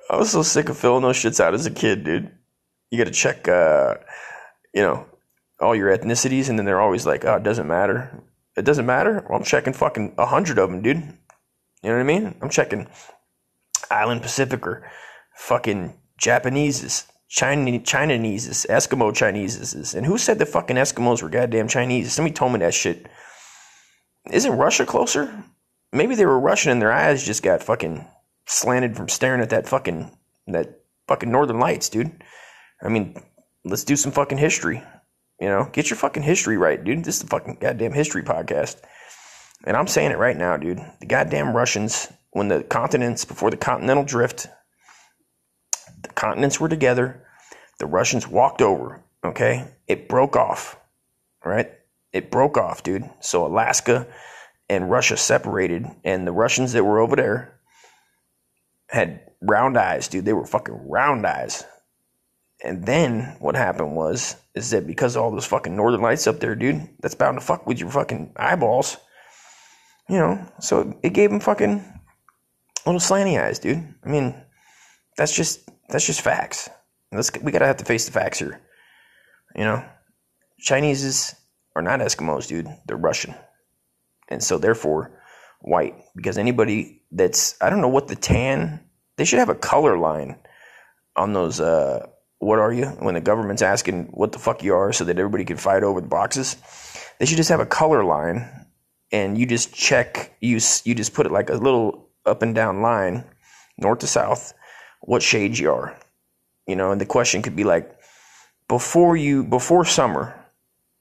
I 0.10 0.18
was 0.18 0.32
so 0.32 0.42
sick 0.42 0.70
of 0.70 0.78
filling 0.78 1.04
those 1.04 1.18
shits 1.18 1.40
out 1.40 1.54
as 1.54 1.66
a 1.66 1.72
kid, 1.72 2.04
dude. 2.04 2.32
You 2.90 2.98
got 2.98 3.06
to 3.06 3.12
check, 3.12 3.48
uh, 3.48 3.96
you 4.74 4.82
know, 4.82 5.06
all 5.60 5.76
your 5.76 5.96
ethnicities, 5.96 6.50
and 6.50 6.58
then 6.58 6.66
they're 6.66 6.82
always 6.82 7.06
like, 7.06 7.24
"Oh, 7.24 7.36
it 7.36 7.44
doesn't 7.44 7.68
matter. 7.68 8.22
It 8.58 8.66
doesn't 8.66 8.86
matter." 8.86 9.26
Well, 9.30 9.38
I'm 9.40 9.46
checking 9.46 9.74
fucking 9.74 10.16
a 10.18 10.26
hundred 10.26 10.60
of 10.60 10.70
them, 10.70 10.82
dude. 10.82 10.98
You 10.98 11.90
know 11.90 11.94
what 11.94 12.02
I 12.02 12.04
mean? 12.04 12.36
I'm 12.42 12.50
checking 12.50 12.88
Island 13.90 14.22
Pacific 14.22 14.66
or 14.68 14.90
fucking 15.36 15.94
Japanese's, 16.20 17.08
China 17.30 17.80
Chinese's, 17.80 18.66
Eskimo 18.70 19.14
Chinese's. 19.16 19.96
And 19.96 20.06
who 20.06 20.18
said 20.18 20.38
the 20.38 20.46
fucking 20.46 20.76
Eskimos 20.76 21.24
were 21.24 21.30
goddamn 21.30 21.68
Chinese? 21.68 22.14
Somebody 22.14 22.34
told 22.34 22.54
me 22.54 22.60
that 22.60 22.74
shit. 22.74 23.08
Isn't 24.30 24.58
Russia 24.58 24.86
closer? 24.86 25.44
Maybe 25.92 26.16
they 26.16 26.26
were 26.26 26.40
Russian 26.40 26.72
and 26.72 26.82
their 26.82 26.92
eyes 26.92 27.26
just 27.26 27.42
got 27.42 27.64
fucking 27.64 28.06
slanted 28.46 28.96
from 28.96 29.10
staring 29.10 29.42
at 29.42 29.50
that 29.52 29.68
fucking 29.68 30.12
that 30.48 30.82
fucking 31.08 31.32
Northern 31.32 31.60
Lights, 31.60 31.90
dude. 31.90 32.24
I 32.82 32.90
mean, 32.90 33.16
let's 33.64 33.84
do 33.84 33.96
some 33.96 34.12
fucking 34.12 34.38
history. 34.38 34.84
You 35.40 35.48
know, 35.48 35.70
get 35.72 35.90
your 35.90 35.98
fucking 35.98 36.24
history 36.24 36.58
right, 36.58 36.84
dude. 36.84 37.04
This 37.04 37.16
is 37.16 37.22
the 37.24 37.28
fucking 37.28 37.58
goddamn 37.60 37.94
history 37.94 38.24
podcast. 38.24 38.82
And 39.66 39.76
I'm 39.78 39.88
saying 39.88 40.12
it 40.12 40.18
right 40.18 40.38
now, 40.38 40.58
dude. 40.58 40.80
The 41.00 41.06
goddamn 41.06 41.56
Russians, 41.56 42.12
when 42.32 42.48
the 42.48 42.64
continents, 42.64 43.26
before 43.26 43.52
the 43.52 43.58
continental 43.58 44.04
drift, 44.04 44.48
the 46.02 46.10
continents 46.10 46.60
were 46.60 46.70
together. 46.70 47.26
The 47.80 47.86
Russians 47.86 48.28
walked 48.28 48.62
over, 48.62 49.04
okay? 49.24 49.68
It 49.88 50.08
broke 50.08 50.36
off, 50.36 50.80
right? 51.44 51.72
It 52.14 52.32
broke 52.32 52.58
off, 52.58 52.84
dude. 52.84 53.10
So 53.20 53.46
Alaska 53.46 54.08
and 54.70 54.90
Russia 54.90 55.18
separated, 55.18 55.88
and 56.04 56.26
the 56.26 56.32
Russians 56.32 56.74
that 56.74 56.84
were 56.84 57.00
over 57.00 57.16
there 57.16 57.60
had 58.92 59.22
round 59.42 59.78
eyes, 59.78 60.08
dude. 60.08 60.26
They 60.26 60.34
were 60.34 60.46
fucking 60.46 60.88
round 60.88 61.26
eyes. 61.26 61.64
And 62.64 62.86
then 62.86 63.38
what 63.40 63.56
happened 63.56 63.96
was 63.96 64.36
is 64.54 64.70
that 64.72 64.86
because 64.86 65.16
of 65.16 65.24
all 65.24 65.32
those 65.32 65.46
fucking 65.46 65.76
northern 65.76 66.02
lights 66.02 66.28
up 66.28 66.40
there, 66.40 66.56
dude, 66.56 66.88
that's 67.00 67.16
bound 67.16 67.40
to 67.40 67.46
fuck 67.46 67.66
with 67.66 67.80
your 67.80 67.90
fucking 67.90 68.34
eyeballs. 68.36 68.98
You 70.10 70.18
know, 70.18 70.46
so 70.60 71.00
it 71.02 71.14
gave 71.14 71.30
them 71.30 71.40
fucking 71.40 71.84
little 72.86 73.00
slanty 73.00 73.42
eyes, 73.42 73.60
dude. 73.60 73.82
I 74.04 74.10
mean, 74.10 74.36
that's 75.16 75.36
just 75.36 75.70
that's 75.90 76.06
just 76.06 76.22
facts. 76.22 76.70
Let's 77.12 77.32
we 77.42 77.52
gotta 77.52 77.68
have 77.68 77.78
to 77.78 77.86
face 77.86 78.06
the 78.06 78.12
facts 78.12 78.40
here. 78.40 78.62
You 79.56 79.64
know, 79.64 79.86
Chineses 80.60 81.36
are 81.76 81.82
not 81.82 82.00
Eskimos, 82.00 82.48
dude. 82.48 82.68
They're 82.86 82.98
Russian, 82.98 83.36
and 84.28 84.44
so 84.44 84.58
therefore 84.58 85.22
white. 85.62 85.96
Because 86.16 86.38
anybody 86.38 87.01
that's 87.12 87.56
I 87.62 87.70
don't 87.70 87.82
know 87.82 87.90
what 87.90 88.08
the 88.08 88.16
tan. 88.16 88.80
They 89.18 89.26
should 89.26 89.40
have 89.40 89.50
a 89.50 89.56
color 89.56 89.98
line 89.98 90.38
on 91.16 91.34
those. 91.34 91.60
uh 91.60 92.08
what 92.40 92.58
are 92.58 92.74
you? 92.74 92.88
When 92.88 93.14
the 93.14 93.22
government's 93.22 93.62
asking 93.62 94.06
what 94.14 94.32
the 94.32 94.40
fuck 94.40 94.64
you 94.64 94.74
are, 94.74 94.92
so 94.92 95.04
that 95.04 95.20
everybody 95.20 95.46
can 95.46 95.58
fight 95.58 95.84
over 95.84 96.02
the 96.02 96.08
boxes, 96.08 96.58
they 97.20 97.28
should 97.28 97.38
just 97.38 97.50
have 97.50 97.60
a 97.60 97.68
color 97.68 98.04
line, 98.04 98.50
and 99.12 99.38
you 99.38 99.46
just 99.46 99.74
check. 99.74 100.36
You 100.42 100.60
you 100.84 100.96
just 100.96 101.14
put 101.14 101.26
it 101.28 101.32
like 101.32 101.50
a 101.50 101.56
little 101.56 102.10
up 102.26 102.42
and 102.42 102.56
down 102.56 102.82
line, 102.82 103.26
north 103.78 104.00
to 104.00 104.08
south, 104.08 104.54
what 105.02 105.22
shades 105.22 105.60
you 105.60 105.72
are. 105.72 105.96
You 106.66 106.76
know, 106.76 106.92
and 106.92 107.00
the 107.00 107.06
question 107.06 107.42
could 107.44 107.56
be 107.56 107.64
like, 107.64 107.96
before 108.68 109.16
you 109.16 109.44
before 109.44 109.86
summer, 109.86 110.34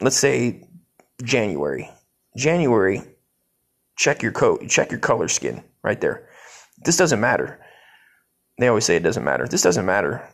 let's 0.01 0.17
say 0.19 0.69
January. 1.23 1.89
January, 2.37 3.03
check 3.97 4.23
your 4.23 4.33
coat, 4.33 4.69
check 4.69 4.91
your 4.91 5.01
color 5.01 5.29
skin 5.29 5.65
right 5.83 6.01
there. 6.01 6.29
This 6.85 6.97
doesn't 6.97 7.21
matter. 7.21 7.61
They 8.59 8.69
always 8.69 8.85
say 8.85 8.97
it 8.97 9.03
doesn't 9.03 9.25
matter. 9.25 9.47
This 9.47 9.63
doesn't 9.63 9.87
matter 9.87 10.29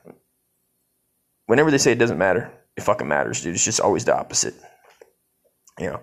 whenever 1.46 1.70
they 1.70 1.78
say 1.78 1.92
it 1.92 1.98
doesn't 1.98 2.18
matter, 2.18 2.52
it 2.76 2.82
fucking 2.82 3.09
matters, 3.09 3.42
dude. 3.42 3.54
It's 3.54 3.64
just 3.64 3.80
always 3.80 4.04
the 4.04 4.16
opposite. 4.16 4.54
You 5.78 5.87
know, 5.88 6.00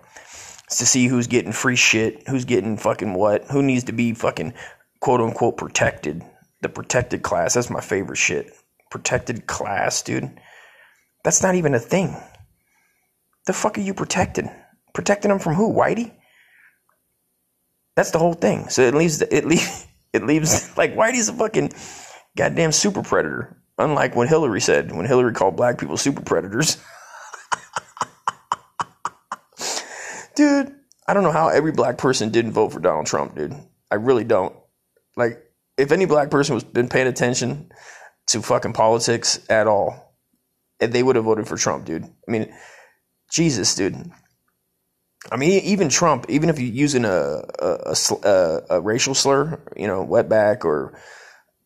it's 0.64 0.78
to 0.78 0.86
see 0.86 1.06
who's 1.06 1.26
getting 1.26 1.52
free 1.52 1.76
shit, 1.76 2.28
who's 2.28 2.44
getting 2.44 2.76
fucking 2.76 3.14
what, 3.14 3.44
who 3.50 3.62
needs 3.62 3.84
to 3.84 3.92
be 3.92 4.12
fucking 4.14 4.54
quote 5.00 5.20
unquote 5.20 5.56
protected. 5.56 6.22
The 6.62 6.68
protected 6.68 7.22
class, 7.22 7.54
that's 7.54 7.70
my 7.70 7.80
favorite 7.80 8.16
shit. 8.16 8.52
Protected 8.90 9.46
class, 9.46 10.02
dude. 10.02 10.30
That's 11.22 11.42
not 11.42 11.54
even 11.54 11.74
a 11.74 11.78
thing. 11.78 12.16
The 13.46 13.52
fuck 13.52 13.76
are 13.76 13.82
you 13.82 13.92
protecting? 13.92 14.50
Protecting 14.94 15.28
them 15.28 15.38
from 15.38 15.54
who? 15.54 15.72
Whitey? 15.72 16.14
That's 17.96 18.10
the 18.10 18.18
whole 18.18 18.34
thing. 18.34 18.68
So 18.68 18.82
it 18.82 18.94
leaves 18.94 19.22
it 19.30 19.44
leaves 19.46 19.86
it 20.12 20.24
leaves 20.24 20.76
like 20.76 20.94
Whitey's 20.94 21.28
a 21.28 21.32
fucking 21.32 21.72
goddamn 22.36 22.72
super 22.72 23.02
predator. 23.02 23.60
Unlike 23.76 24.14
what 24.14 24.28
Hillary 24.28 24.60
said, 24.60 24.92
when 24.92 25.04
Hillary 25.04 25.32
called 25.32 25.56
black 25.56 25.78
people 25.78 25.96
super 25.96 26.22
predators. 26.22 26.76
dude, 30.36 30.72
I 31.08 31.14
don't 31.14 31.24
know 31.24 31.32
how 31.32 31.48
every 31.48 31.72
black 31.72 31.98
person 31.98 32.30
didn't 32.30 32.52
vote 32.52 32.72
for 32.72 32.78
Donald 32.78 33.06
Trump, 33.06 33.34
dude. 33.34 33.52
I 33.90 33.96
really 33.96 34.22
don't. 34.22 34.54
Like, 35.16 35.42
if 35.76 35.90
any 35.90 36.04
black 36.04 36.30
person 36.30 36.54
was 36.54 36.62
been 36.62 36.88
paying 36.88 37.08
attention 37.08 37.72
to 38.28 38.42
fucking 38.42 38.74
politics 38.74 39.40
at 39.50 39.66
all, 39.66 40.14
eh, 40.80 40.86
they 40.86 41.02
would 41.02 41.16
have 41.16 41.24
voted 41.24 41.48
for 41.48 41.56
Trump, 41.56 41.84
dude. 41.84 42.04
I 42.04 42.30
mean, 42.30 42.54
Jesus, 43.30 43.74
dude. 43.74 44.10
I 45.32 45.36
mean, 45.36 45.62
even 45.64 45.88
Trump, 45.88 46.26
even 46.28 46.50
if 46.50 46.58
you're 46.58 46.72
using 46.72 47.04
a 47.04 47.42
a, 47.58 47.96
a, 48.22 48.60
a 48.70 48.80
racial 48.80 49.14
slur, 49.14 49.60
you 49.76 49.86
know, 49.86 50.04
wetback 50.04 50.64
or 50.64 50.98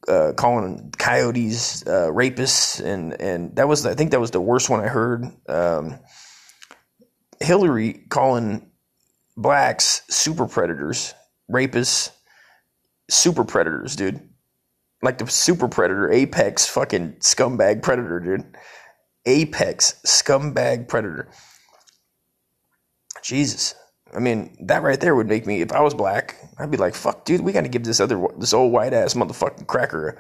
uh, 0.07 0.33
calling 0.37 0.93
coyotes 0.97 1.87
uh, 1.87 2.09
rapists, 2.11 2.85
and 2.85 3.21
and 3.21 3.57
that 3.57 3.69
was 3.69 3.85
I 3.85 3.95
think 3.95 4.13
that 4.13 4.21
was 4.21 4.31
the 4.31 4.41
worst 4.41 4.71
one 4.71 4.81
I 4.81 4.89
heard. 4.89 5.27
Um, 5.49 5.99
Hillary 7.41 8.05
calling 8.09 8.71
blacks 9.37 10.03
super 10.09 10.47
predators, 10.47 11.15
rapists, 11.51 12.11
super 13.11 13.45
predators, 13.45 13.97
dude. 13.97 14.21
Like 15.03 15.19
the 15.19 15.29
super 15.29 15.69
predator, 15.69 16.11
apex 16.11 16.67
fucking 16.67 17.19
scumbag 17.21 17.83
predator, 17.83 18.19
dude. 18.19 18.57
Apex 19.27 20.01
scumbag 20.05 20.89
predator. 20.89 21.29
Jesus. 23.23 23.75
I 24.15 24.21
mean, 24.21 24.57
that 24.67 24.83
right 24.83 24.99
there 24.99 25.15
would 25.15 25.29
make 25.29 25.47
me, 25.47 25.61
if 25.61 25.73
I 25.73 25.81
was 25.81 25.95
black, 25.95 26.37
I'd 26.59 26.71
be 26.71 26.79
like, 26.79 26.95
fuck, 26.95 27.25
dude, 27.25 27.43
we 27.43 27.53
got 27.53 27.63
to 27.63 27.69
give 27.69 27.85
this 27.85 28.01
other, 28.01 28.27
this 28.39 28.55
old 28.55 28.73
white 28.73 28.95
ass 28.95 29.15
motherfucking 29.15 29.67
cracker 29.67 30.19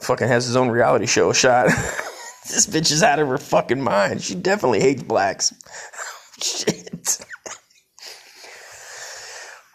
fucking 0.00 0.28
has 0.28 0.46
his 0.46 0.56
own 0.56 0.68
reality 0.68 1.06
show 1.06 1.30
a 1.30 1.34
shot. 1.34 1.66
this 2.48 2.66
bitch 2.66 2.92
is 2.92 3.02
out 3.02 3.18
of 3.18 3.28
her 3.28 3.38
fucking 3.38 3.80
mind. 3.80 4.22
She 4.22 4.34
definitely 4.34 4.80
hates 4.80 5.02
blacks. 5.02 5.54
Shit. 6.42 7.24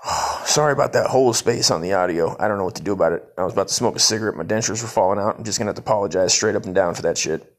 Sorry 0.46 0.74
about 0.74 0.94
that 0.94 1.10
whole 1.10 1.34
space 1.34 1.72
on 1.72 1.82
the 1.82 1.94
audio. 1.94 2.36
I 2.40 2.48
don't 2.48 2.58
know 2.58 2.66
what 2.66 2.76
to 2.76 2.84
do 2.84 2.94
about 2.94 3.14
it. 3.14 3.26
I 3.38 3.44
was 3.44 3.54
about 3.54 3.70
to 3.70 3.74
smoke 3.74 3.96
a 3.96 4.00
cigarette. 4.00 4.36
My 4.36 4.44
dentures 4.44 4.82
were 4.82 4.88
falling 4.88 5.20
out. 5.20 5.38
I'm 5.38 5.44
just 5.44 5.58
going 5.58 5.68
to 5.68 5.70
have 5.70 5.76
to 5.76 5.82
apologize 5.82 6.34
straight 6.34 6.56
up 6.56 6.66
and 6.66 6.76
down 6.76 6.96
for 6.96 7.04
that 7.04 7.18
shit. 7.18 7.50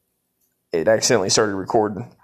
It 0.73 0.89
accidentally 0.89 1.31
started 1.31 1.55
recording. 1.55 2.15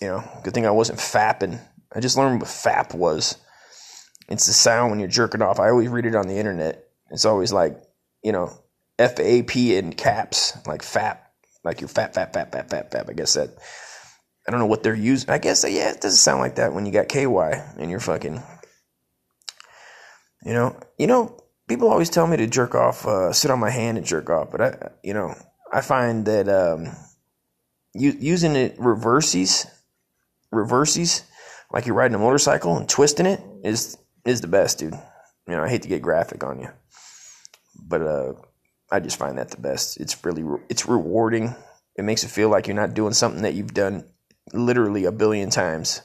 You 0.00 0.08
know, 0.08 0.24
good 0.44 0.54
thing 0.54 0.66
I 0.66 0.70
wasn't 0.70 0.98
fapping. 0.98 1.60
I 1.94 2.00
just 2.00 2.16
learned 2.16 2.40
what 2.40 2.50
fap 2.50 2.94
was. 2.94 3.36
It's 4.28 4.46
the 4.46 4.52
sound 4.52 4.90
when 4.90 5.00
you're 5.00 5.08
jerking 5.08 5.42
off. 5.42 5.60
I 5.60 5.70
always 5.70 5.88
read 5.88 6.06
it 6.06 6.14
on 6.14 6.28
the 6.28 6.36
internet. 6.38 6.84
It's 7.10 7.24
always 7.24 7.52
like, 7.52 7.80
you 8.22 8.32
know, 8.32 8.52
F 8.98 9.18
A 9.20 9.42
P 9.42 9.76
in 9.76 9.92
caps, 9.92 10.56
like 10.66 10.82
fap, 10.82 11.18
like 11.64 11.80
you're 11.80 11.88
fat, 11.88 12.14
fat, 12.14 12.32
fat, 12.32 12.52
fat, 12.52 12.70
fat, 12.70 12.90
fat. 12.90 13.06
I 13.08 13.12
guess 13.12 13.34
that, 13.34 13.50
I 14.46 14.50
don't 14.50 14.60
know 14.60 14.66
what 14.66 14.82
they're 14.82 14.94
using. 14.94 15.30
I 15.30 15.38
guess, 15.38 15.64
yeah, 15.68 15.90
it 15.90 16.00
doesn't 16.00 16.18
sound 16.18 16.40
like 16.40 16.56
that 16.56 16.72
when 16.72 16.86
you 16.86 16.92
got 16.92 17.08
KY 17.08 17.26
and 17.78 17.90
you're 17.90 18.00
fucking, 18.00 18.42
You 20.44 20.52
know, 20.52 20.78
you 20.98 21.06
know, 21.08 21.36
people 21.68 21.88
always 21.88 22.10
tell 22.10 22.26
me 22.26 22.36
to 22.36 22.46
jerk 22.46 22.74
off, 22.74 23.04
uh, 23.06 23.32
sit 23.32 23.50
on 23.50 23.58
my 23.58 23.70
hand 23.70 23.98
and 23.98 24.06
jerk 24.06 24.30
off, 24.30 24.50
but 24.52 24.60
I, 24.60 24.90
you 25.02 25.12
know, 25.12 25.34
I 25.72 25.80
find 25.80 26.24
that 26.26 26.48
um, 26.48 26.94
using 27.94 28.54
it 28.54 28.76
reverses, 28.78 29.66
reverses, 30.50 31.22
like 31.72 31.86
you're 31.86 31.94
riding 31.94 32.14
a 32.14 32.18
motorcycle 32.18 32.76
and 32.76 32.88
twisting 32.88 33.26
it 33.26 33.40
is 33.64 33.96
is 34.24 34.40
the 34.40 34.48
best, 34.48 34.78
dude. 34.78 34.94
You 34.94 35.56
know, 35.56 35.62
I 35.62 35.68
hate 35.68 35.82
to 35.82 35.88
get 35.88 36.02
graphic 36.02 36.42
on 36.42 36.60
you, 36.60 36.68
but 37.80 38.02
uh, 38.02 38.32
I 38.90 39.00
just 39.00 39.18
find 39.18 39.38
that 39.38 39.50
the 39.50 39.60
best. 39.60 40.00
It's 40.00 40.24
really 40.24 40.42
re- 40.42 40.62
it's 40.68 40.86
rewarding. 40.86 41.54
It 41.96 42.04
makes 42.04 42.24
it 42.24 42.28
feel 42.28 42.48
like 42.48 42.66
you're 42.66 42.76
not 42.76 42.94
doing 42.94 43.12
something 43.12 43.42
that 43.42 43.54
you've 43.54 43.74
done 43.74 44.04
literally 44.52 45.04
a 45.04 45.12
billion 45.12 45.50
times. 45.50 46.02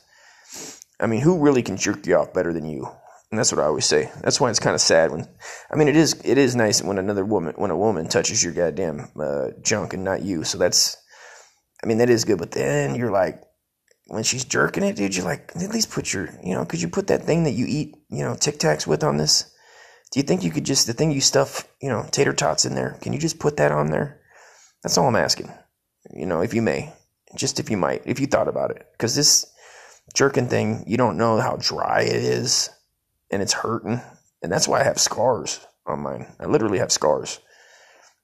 I 1.00 1.08
mean, 1.08 1.22
who 1.22 1.40
really 1.40 1.64
can 1.64 1.78
jerk 1.78 2.06
you 2.06 2.16
off 2.16 2.34
better 2.34 2.54
than 2.54 2.66
you? 2.66 2.88
And 3.32 3.40
that's 3.40 3.52
what 3.52 3.62
I 3.62 3.66
always 3.66 3.86
say. 3.86 4.12
That's 4.22 4.42
why 4.42 4.50
it's 4.50 4.60
kind 4.60 4.76
of 4.76 4.82
sad 4.82 5.10
when, 5.10 5.28
I 5.72 5.78
mean, 5.78 5.88
it 5.88 5.96
is 5.96 6.22
it 6.26 6.38
is 6.38 6.56
nice 6.56 6.84
when 6.84 6.98
another 6.98 7.24
woman 7.24 7.54
when 7.56 7.72
a 7.72 7.78
woman 7.78 8.08
touches 8.08 8.44
your 8.44 8.54
goddamn 8.54 9.10
uh, 9.20 9.48
junk 9.62 9.94
and 9.94 10.04
not 10.04 10.22
you. 10.22 10.44
So 10.44 10.58
that's, 10.58 10.98
I 11.82 11.88
mean, 11.88 12.00
that 12.00 12.10
is 12.10 12.26
good. 12.26 12.40
But 12.40 12.52
then 12.52 12.94
you're 12.96 13.12
like, 13.12 13.42
when 14.12 14.24
she's 14.24 14.44
jerking 14.44 14.84
it, 14.84 14.98
dude, 14.98 15.16
you're 15.16 15.24
like, 15.24 15.54
at 15.56 15.70
least 15.70 15.90
put 15.90 16.12
your, 16.12 16.30
you 16.44 16.54
know, 16.54 16.66
could 16.66 16.82
you 16.82 16.90
put 16.90 17.08
that 17.08 17.24
thing 17.24 17.46
that 17.46 17.54
you 17.54 17.66
eat, 17.66 17.96
you 18.10 18.26
know, 18.26 18.36
Tic 18.36 18.60
Tacs 18.60 18.86
with 18.86 19.06
on 19.06 19.16
this? 19.16 19.56
Do 20.12 20.20
you 20.20 20.24
think 20.24 20.44
you 20.44 20.52
could 20.52 20.66
just 20.66 20.86
the 20.86 20.92
thing 20.92 21.12
you 21.12 21.22
stuff, 21.22 21.66
you 21.82 21.88
know, 21.88 22.06
tater 22.12 22.34
tots 22.34 22.66
in 22.66 22.76
there? 22.76 22.98
Can 23.02 23.14
you 23.14 23.20
just 23.20 23.40
put 23.40 23.56
that 23.56 23.72
on 23.72 23.90
there? 23.90 24.20
That's 24.84 24.98
all 24.98 25.08
I'm 25.08 25.16
asking. 25.16 25.50
You 26.14 26.26
know, 26.26 26.42
if 26.42 26.54
you 26.54 26.62
may, 26.62 26.92
just 27.38 27.58
if 27.58 27.70
you 27.70 27.78
might, 27.78 28.02
if 28.06 28.20
you 28.20 28.28
thought 28.28 28.50
about 28.50 28.72
it, 28.72 28.86
because 28.92 29.16
this 29.16 29.46
jerking 30.14 30.50
thing, 30.50 30.84
you 30.86 30.98
don't 30.98 31.16
know 31.16 31.40
how 31.40 31.56
dry 31.56 32.02
it 32.02 32.12
is, 32.12 32.70
and 33.32 33.42
it's 33.42 33.54
hurting, 33.54 34.02
and 34.44 34.52
that's 34.52 34.68
why 34.68 34.82
I 34.82 34.84
have 34.84 35.00
scars 35.00 35.66
on 35.86 36.02
mine. 36.02 36.28
I 36.38 36.48
literally 36.48 36.80
have 36.80 36.92
scars. 36.92 37.40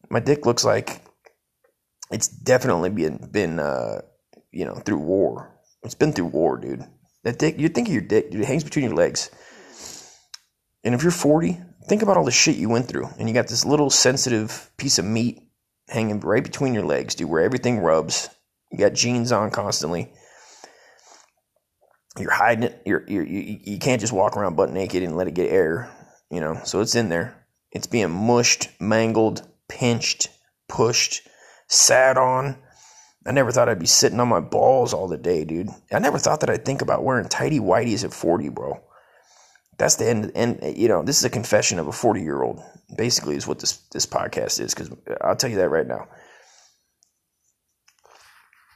My 0.10 0.20
dick 0.20 0.46
looks 0.46 0.66
like 0.66 1.02
it's 2.12 2.28
definitely 2.28 2.90
been 2.90 3.30
been 3.32 3.62
uh, 3.62 4.02
you 4.52 4.66
know 4.66 4.76
through 4.76 5.00
war. 5.00 5.54
It's 5.88 5.96
been 5.96 6.12
through 6.12 6.26
war, 6.26 6.58
dude. 6.58 6.86
That 7.24 7.40
dick, 7.40 7.58
you 7.58 7.70
think 7.70 7.88
of 7.88 7.94
your 7.94 8.04
dick, 8.04 8.30
dude. 8.30 8.42
It 8.42 8.48
hangs 8.48 8.66
between 8.66 8.86
your 8.86 8.94
legs. 8.94 9.32
And 10.84 10.94
if 10.94 11.02
you're 11.02 11.12
40, 11.12 11.60
think 11.88 12.02
about 12.02 12.18
all 12.18 12.26
the 12.26 12.32
shit 12.32 12.58
you 12.58 12.68
went 12.68 12.88
through, 12.90 13.08
and 13.18 13.28
you 13.28 13.34
got 13.34 13.48
this 13.48 13.66
little 13.66 13.90
sensitive 13.90 14.70
piece 14.78 15.00
of 15.00 15.06
meat 15.06 15.40
hanging 15.88 16.20
right 16.20 16.44
between 16.44 16.74
your 16.74 16.84
legs, 16.84 17.16
dude, 17.16 17.30
where 17.30 17.42
everything 17.42 17.80
rubs. 17.80 18.30
You 18.70 18.78
got 18.78 18.94
jeans 18.94 19.32
on 19.32 19.50
constantly. 19.50 20.12
You're 22.20 22.32
hiding 22.32 22.66
it. 22.66 22.82
You're, 22.86 23.06
you're 23.08 23.26
you 23.26 23.60
you 23.64 23.80
can't 23.80 24.02
just 24.02 24.12
walk 24.12 24.36
around 24.36 24.58
butt 24.58 24.72
naked 24.72 25.04
and 25.04 25.16
let 25.16 25.28
it 25.28 25.36
get 25.36 25.52
air, 25.52 25.90
you 26.30 26.42
know. 26.42 26.60
So 26.66 26.82
it's 26.82 26.96
in 26.96 27.08
there. 27.08 27.46
It's 27.72 27.88
being 27.88 28.12
mushed, 28.12 28.70
mangled, 28.80 29.48
pinched, 29.70 30.30
pushed, 30.68 31.28
sat 31.68 32.18
on. 32.18 32.58
I 33.28 33.32
never 33.32 33.52
thought 33.52 33.68
I'd 33.68 33.78
be 33.78 33.86
sitting 33.86 34.20
on 34.22 34.30
my 34.30 34.40
balls 34.40 34.94
all 34.94 35.08
the 35.10 35.18
day, 35.18 35.44
dude. 35.44 35.70
I 35.92 36.00
never 36.00 36.18
thought 36.18 36.40
that 36.40 36.50
I'd 36.50 36.64
think 36.64 36.82
about 36.82 37.04
wearing 37.04 37.28
tighty 37.28 37.60
whities 37.60 38.06
at 38.06 38.14
40, 38.14 38.50
bro. 38.50 38.82
That's 39.78 39.96
the 39.96 40.08
end. 40.08 40.32
And 40.34 40.78
you 40.78 40.88
know, 40.88 41.04
this 41.04 41.20
is 41.20 41.26
a 41.26 41.30
confession 41.30 41.78
of 41.78 41.88
a 41.88 41.92
40 41.92 42.22
year 42.22 42.42
old. 42.42 42.62
Basically, 42.96 43.36
is 43.36 43.46
what 43.46 43.60
this 43.60 43.78
this 43.92 44.06
podcast 44.06 44.62
is. 44.62 44.74
Because 44.74 44.90
I'll 45.22 45.36
tell 45.36 45.50
you 45.50 45.58
that 45.58 45.70
right 45.70 45.86
now. 45.86 46.08